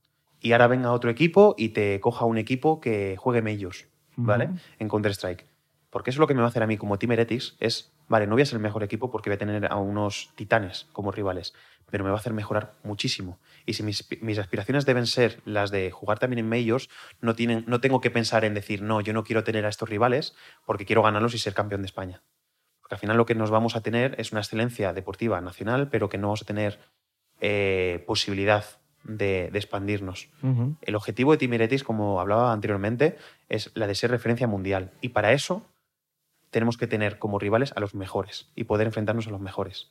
[0.41, 3.87] Y ahora venga otro equipo y te coja un equipo que juegue ellos,
[4.17, 4.51] ¿vale?
[4.79, 5.47] En Counter-Strike.
[5.93, 7.93] Porque eso es lo que me va a hacer a mí como Team Heretics, es,
[8.09, 10.89] vale, no voy a ser el mejor equipo porque voy a tener a unos titanes
[10.93, 11.53] como rivales,
[11.91, 13.39] pero me va a hacer mejorar muchísimo.
[13.67, 16.89] Y si mis, aspiraciones deben ser las de jugar también en medios,
[17.21, 19.91] no, tienen, no tengo que pensar en decir, no, yo no quiero tener a estos
[19.91, 20.35] rivales
[20.65, 22.23] porque quiero ganarlos y ser campeón de España.
[22.81, 26.09] Porque al final lo que nos vamos a tener es una excelencia deportiva nacional, pero
[26.09, 26.81] que no vamos a tener
[27.43, 28.65] eh, posibilidad
[29.05, 30.29] de, expandirnos.
[30.83, 33.17] El objetivo de Team Heretics, como hablaba anteriormente,
[33.49, 34.93] es la de ser referencia mundial.
[35.01, 35.67] Y para eso
[36.51, 39.91] tenemos que tener como rivales a los mejores y poder enfrentarnos a los mejores.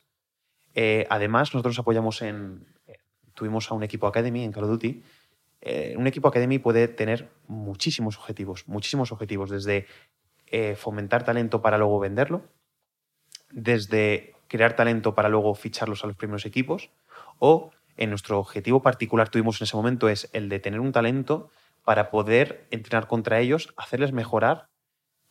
[0.74, 2.64] Eh, además, nosotros apoyamos en.
[2.86, 2.98] Eh,
[3.34, 5.02] tuvimos a un equipo Academy en Call of Duty.
[5.60, 9.86] Eh, un equipo Academy puede tener muchísimos objetivos, muchísimos objetivos, desde
[10.76, 12.42] fomentar talento para luego venderlo,
[13.50, 16.90] desde crear talento para luego ficharlos a los primeros equipos,
[17.38, 21.50] o en nuestro objetivo particular tuvimos en ese momento es el de tener un talento
[21.84, 24.68] para poder entrenar contra ellos, hacerles mejorar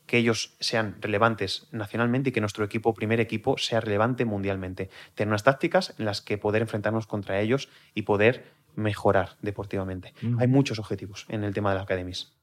[0.05, 4.89] que ellos sean relevantes nacionalmente y que nuestro equipo, primer equipo, sea relevante mundialmente.
[5.15, 10.13] Tener unas tácticas en las que poder enfrentarnos contra ellos y poder mejorar deportivamente.
[10.39, 12.33] Hay muchos objetivos en el tema de las academies.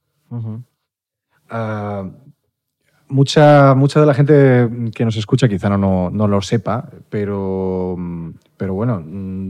[1.51, 2.11] Ah,
[3.09, 7.97] mucha, mucha de la gente que nos escucha quizá no, no, lo sepa, pero,
[8.57, 9.03] pero bueno,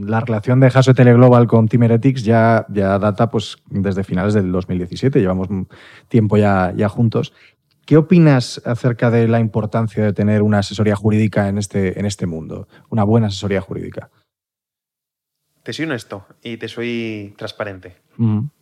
[0.05, 4.51] la relación de Hasso Teleglobal con Team Heretics ya, ya data pues, desde finales del
[4.51, 5.47] 2017, llevamos
[6.07, 7.33] tiempo ya, ya juntos.
[7.85, 12.27] ¿Qué opinas acerca de la importancia de tener una asesoría jurídica en este, en este
[12.27, 12.67] mundo?
[12.89, 14.11] Una buena asesoría jurídica.
[15.63, 17.97] Te soy honesto y te soy transparente.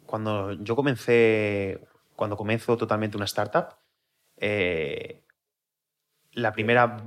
[0.06, 1.82] Cuando yo comencé,
[2.16, 3.76] cuando comienzo totalmente una startup,
[4.38, 5.24] eh,
[6.32, 7.04] la primera,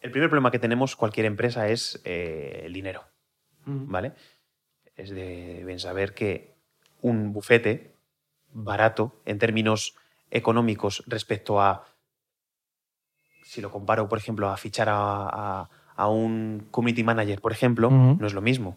[0.00, 3.04] el primer problema que tenemos cualquier empresa es eh, el dinero,
[3.64, 4.12] ¿vale?
[4.96, 6.54] Es de bien saber que
[7.00, 7.94] un bufete
[8.52, 9.96] barato en términos
[10.30, 11.84] económicos respecto a,
[13.44, 18.34] si lo comparo, por ejemplo, a fichar a, un community manager, por ejemplo, no es
[18.34, 18.76] lo mismo.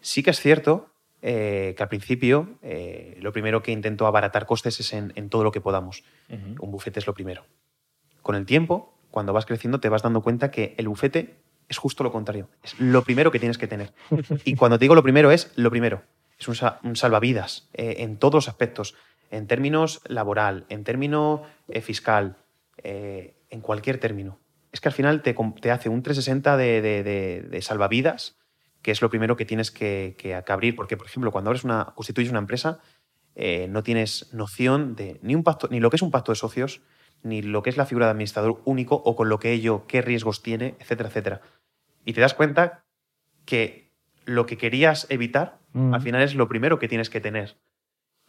[0.00, 0.90] Sí que es cierto
[1.30, 5.52] eh, que al principio eh, lo primero que intento abaratar costes es en, todo lo
[5.52, 6.02] que podamos.
[6.30, 7.44] Un bufete es lo primero.
[8.22, 11.36] Con el tiempo, cuando vas creciendo, te vas dando cuenta que el bufete
[11.68, 12.48] es justo lo contrario.
[12.62, 13.92] Es lo primero que tienes que tener.
[14.46, 16.02] Y cuando te digo lo primero, es lo primero.
[16.38, 18.94] Es un, salvavidas eh, en todos los aspectos
[19.30, 22.36] en términos laboral, en términos eh, fiscal,
[22.82, 24.38] en cualquier término.
[24.72, 25.34] Es que al final te,
[25.70, 28.37] hace un 360 de, salvavidas,
[28.82, 32.30] que es lo primero que tienes que, abrir, porque, por ejemplo, cuando abres una, constituyes
[32.30, 32.80] una empresa,
[33.34, 36.36] eh, no tienes noción de ni, un pacto, ni lo que es un pacto de
[36.36, 36.82] socios,
[37.22, 40.02] ni lo que es la figura de administrador único o con lo que ello, qué
[40.02, 41.40] riesgos tiene, etcétera, etcétera.
[42.04, 42.84] Y te das cuenta
[43.44, 43.92] que
[44.24, 47.56] lo que querías evitar, al final es lo primero que tienes que tener.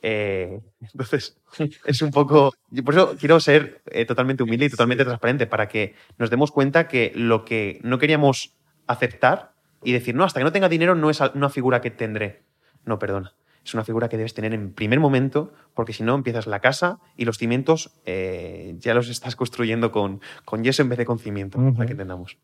[0.01, 1.41] Eh, entonces,
[1.85, 2.53] es un poco.
[2.83, 6.87] Por eso quiero ser eh, totalmente humilde y totalmente transparente para que nos demos cuenta
[6.87, 8.55] que lo que no queríamos
[8.87, 9.53] aceptar
[9.83, 12.43] y decir, no, hasta que no tenga dinero no es una figura que tendré.
[12.85, 13.33] No, perdona.
[13.63, 16.99] Es una figura que debes tener en primer momento, porque si no empiezas la casa
[17.17, 21.19] y los cimientos eh, ya los estás construyendo con, con yeso en vez de con
[21.19, 22.37] cimiento, para que entendamos.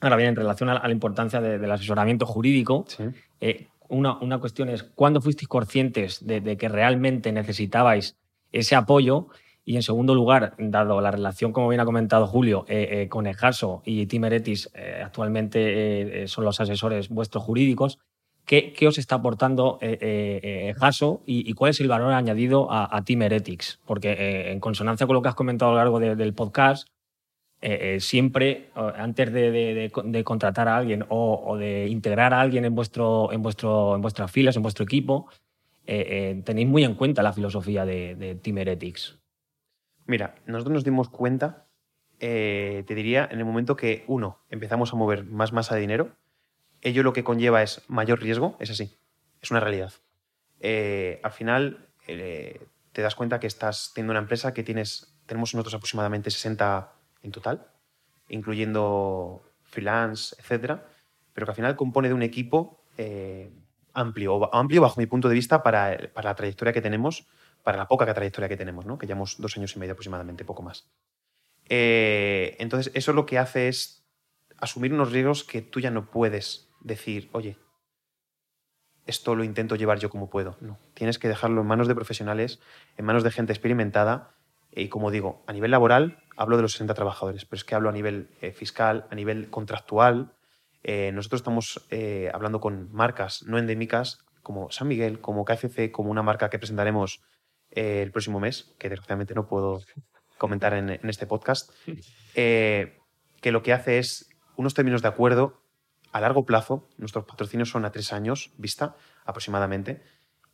[0.00, 2.86] Ahora bien, en relación a la importancia del asesoramiento jurídico,
[3.88, 8.16] una, cuestión es, ¿cuándo fuisteis conscientes de, que realmente necesitabais
[8.52, 9.28] ese apoyo?
[9.64, 13.26] Y en segundo lugar, dado la relación, como bien ha comentado Julio, eh, eh, con
[13.26, 17.98] Ejaso y Timeretis, eh, actualmente son los asesores vuestros jurídicos,
[18.44, 23.80] ¿qué, os está aportando Ejaso y, cuál es el valor añadido a, a Timeretics?
[23.86, 26.88] Porque en consonancia con lo que has comentado a lo largo del podcast,
[27.66, 29.90] eh, eh, siempre, antes de,
[30.22, 34.54] contratar a alguien o, de integrar a alguien en, vuestro, en, vuestro, en vuestras filas,
[34.56, 35.28] en vuestro equipo,
[35.86, 39.18] eh, tenéis muy en cuenta la filosofía de, de Team Heretics.
[40.06, 41.66] Mira, nosotros nos dimos cuenta,
[42.18, 46.16] te diría, en el momento que, uno, empezamos a mover más masa de dinero,
[46.80, 48.96] ello lo que conlleva es mayor riesgo, es así,
[49.40, 49.92] es una realidad.
[51.22, 56.30] al final, te das cuenta que estás teniendo una empresa que tienes, tenemos nosotros aproximadamente
[56.30, 56.92] 60
[57.22, 57.66] en total,
[58.28, 60.86] incluyendo freelance, etcétera,
[61.32, 63.50] pero que al final compone de un equipo eh,
[63.92, 67.26] amplio, amplio bajo mi punto de vista para, la trayectoria que tenemos,
[67.64, 68.98] para la poca trayectoria que tenemos, ¿no?
[68.98, 70.86] que llevamos dos años y medio aproximadamente, poco más.
[71.68, 74.04] Eh, entonces, eso lo que hace es
[74.58, 77.56] asumir unos riesgos que tú ya no puedes decir, oye,
[79.06, 80.58] esto lo intento llevar yo como puedo.
[80.60, 82.60] No, tienes que dejarlo en manos de profesionales,
[82.98, 84.34] en manos de gente experimentada
[84.70, 87.88] y como digo, a nivel laboral hablo de los 60 trabajadores, pero es que hablo
[87.88, 90.34] a nivel eh, fiscal, a nivel contractual.
[90.82, 91.86] Eh, nosotros estamos
[92.32, 97.22] hablando con marcas no endémicas como San Miguel, como KFC, como una marca que presentaremos
[97.74, 99.82] el próximo mes, que desgraciadamente no puedo
[100.38, 101.70] comentar en, en este podcast,
[102.34, 105.60] que lo que hace es unos términos de acuerdo
[106.12, 106.88] a largo plazo.
[106.96, 110.02] Nuestros patrocinios son a tres años vista aproximadamente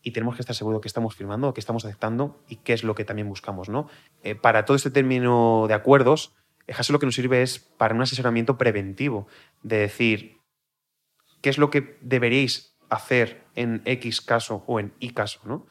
[0.03, 2.95] y tenemos que estar seguros que estamos firmando, que estamos aceptando y qué es lo
[2.95, 3.69] que también buscamos.
[3.69, 3.89] ¿no?
[4.23, 6.35] Eh, para todo este término de acuerdos,
[6.67, 9.27] EJASO lo que nos sirve es para un asesoramiento preventivo,
[9.63, 10.39] de decir
[11.43, 15.41] qué es lo que deberíais hacer en X caso o en Y caso.
[15.45, 15.67] ¿no?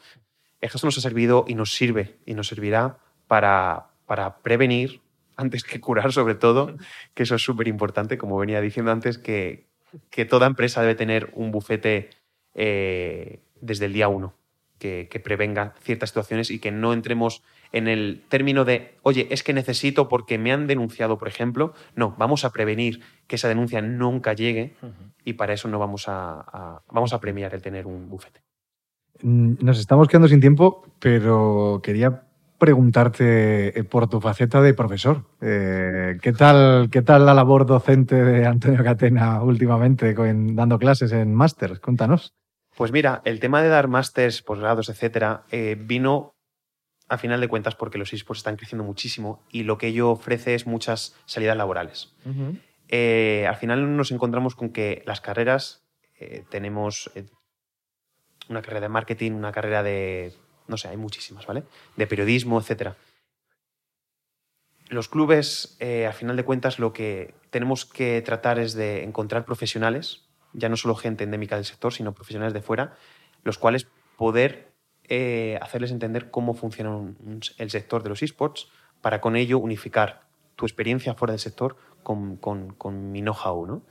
[0.62, 2.98] EJASO nos ha servido y nos sirve y nos servirá
[3.28, 5.02] para, para prevenir
[5.38, 6.76] antes que curar, sobre todo,
[7.14, 9.68] que eso es súper importante, como venía diciendo antes, que,
[10.10, 12.10] que toda empresa debe tener un bufete
[12.54, 14.34] eh, desde el día uno,
[14.80, 19.54] que, prevenga ciertas situaciones y que no entremos en el término de, oye, es que
[19.54, 21.74] necesito porque me han denunciado, por ejemplo.
[21.96, 24.76] No, vamos a prevenir que esa denuncia nunca llegue
[25.24, 28.42] y para eso no vamos a, vamos a premiar el tener un bufete.
[29.22, 32.24] Mm, nos estamos quedando sin tiempo, pero quería
[32.58, 35.24] preguntarte eh, por tu faceta de profesor.
[35.42, 41.34] Eh, ¿qué, tal, ¿Qué tal la labor docente de Antonio Catena últimamente dando clases en
[41.34, 41.80] máster?
[41.80, 42.34] Cuéntanos.
[42.76, 46.36] Pues mira, el tema de dar másters, posgrados, etcétera, eh, vino
[47.10, 50.54] a final de cuentas porque los esports están creciendo muchísimo y lo que ello ofrece
[50.54, 52.14] es muchas salidas laborales.
[52.88, 55.84] Eh, al final nos encontramos con que las carreras,
[56.20, 57.12] eh, tenemos
[58.50, 60.34] una carrera de marketing, una carrera de,
[60.68, 61.64] no sé, hay muchísimas, ¿vale?
[61.96, 62.96] De periodismo, etcétera.
[64.90, 70.30] Los clubes, al final de cuentas, lo que tenemos que tratar es de encontrar profesionales
[70.54, 72.96] ya no solo gente endémica del sector, sino profesionales de fuera,
[73.44, 73.88] los cuales
[74.18, 74.72] poder
[75.04, 77.14] eh, hacerles entender cómo funciona
[77.58, 78.70] el sector de los esports
[79.02, 83.66] para con ello unificar tu experiencia fuera del sector con, con, mi know-how.
[83.66, 83.82] ¿no?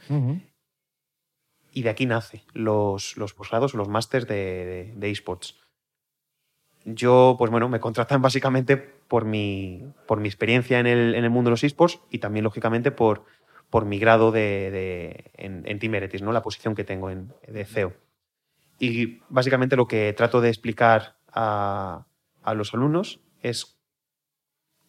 [1.72, 5.56] Y de aquí nace los, los posgrados o los másters de, de, esports.
[6.84, 11.30] Yo, pues bueno, me contratan básicamente por mi, por mi experiencia en el, en el
[11.30, 13.24] mundo de los esports y también, lógicamente, por
[13.70, 16.32] por mi grado de, en, en Timeretis, ¿no?
[16.32, 17.94] la posición que tengo en, de CEO.
[18.78, 22.06] Y básicamente lo que trato de explicar a,
[22.42, 23.78] a los alumnos es,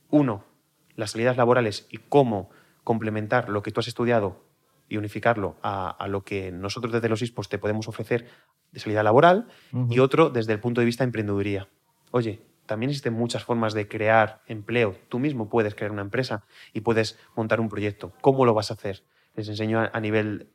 [0.09, 0.45] uno,
[0.95, 2.49] las salidas laborales y cómo
[2.83, 4.45] complementar lo que tú has estudiado
[4.89, 8.27] y unificarlo a, a, lo que nosotros desde los ISPOS te podemos ofrecer
[8.71, 9.47] de salida laboral,
[9.89, 11.67] y otro desde el punto de vista de emprendeduría.
[12.11, 14.95] Oye, también existen muchas formas de crear empleo.
[15.09, 18.13] Tú mismo puedes crear una empresa y puedes montar un proyecto.
[18.21, 19.03] ¿Cómo lo vas a hacer?
[19.35, 20.49] Les enseño a, nivel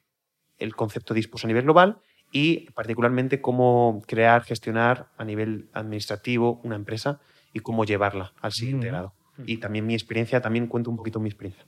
[0.59, 1.99] el concepto de a nivel global
[2.31, 7.21] y particularmente cómo crear, gestionar a nivel administrativo una empresa
[7.53, 9.15] y cómo llevarla al siguiente grado.
[9.47, 11.65] Y también mi experiencia, también cuento un poquito mi experiencia.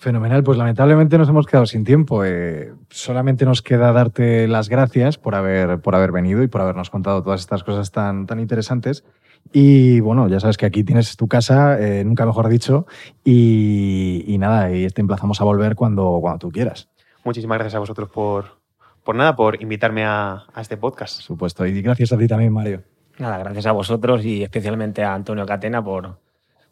[0.00, 2.24] Fenomenal, pues lamentablemente nos hemos quedado sin tiempo.
[2.24, 6.88] Eh, solamente nos queda darte las gracias por haber, por haber venido y por habernos
[6.88, 9.04] contado todas estas cosas tan, tan interesantes.
[9.52, 12.86] Y bueno, ya sabes que aquí tienes tu casa, eh, nunca mejor dicho,
[13.24, 16.88] y, nada, y te emplazamos a volver cuando, cuando tú quieras.
[17.22, 18.56] Muchísimas gracias a vosotros por,
[19.04, 21.16] por nada, por invitarme a, a este podcast.
[21.16, 22.84] Por supuesto, y gracias a ti también, Mario.
[23.18, 26.16] Nada, gracias a vosotros y especialmente a Antonio Catena por,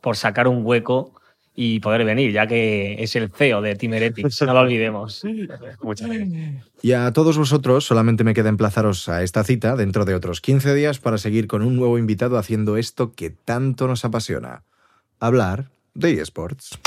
[0.01, 1.13] por sacar un hueco
[1.61, 5.25] y poder venir, ya que es el CEO de Team Heretics, no lo olvidemos.
[5.83, 6.65] Muchas gracias.
[6.83, 10.73] Y a todos vosotros solamente me queda emplazaros a esta cita dentro de otros 15
[10.73, 14.63] días para seguir con un nuevo invitado haciendo esto que tanto nos apasiona,
[15.19, 16.79] hablar de eSports.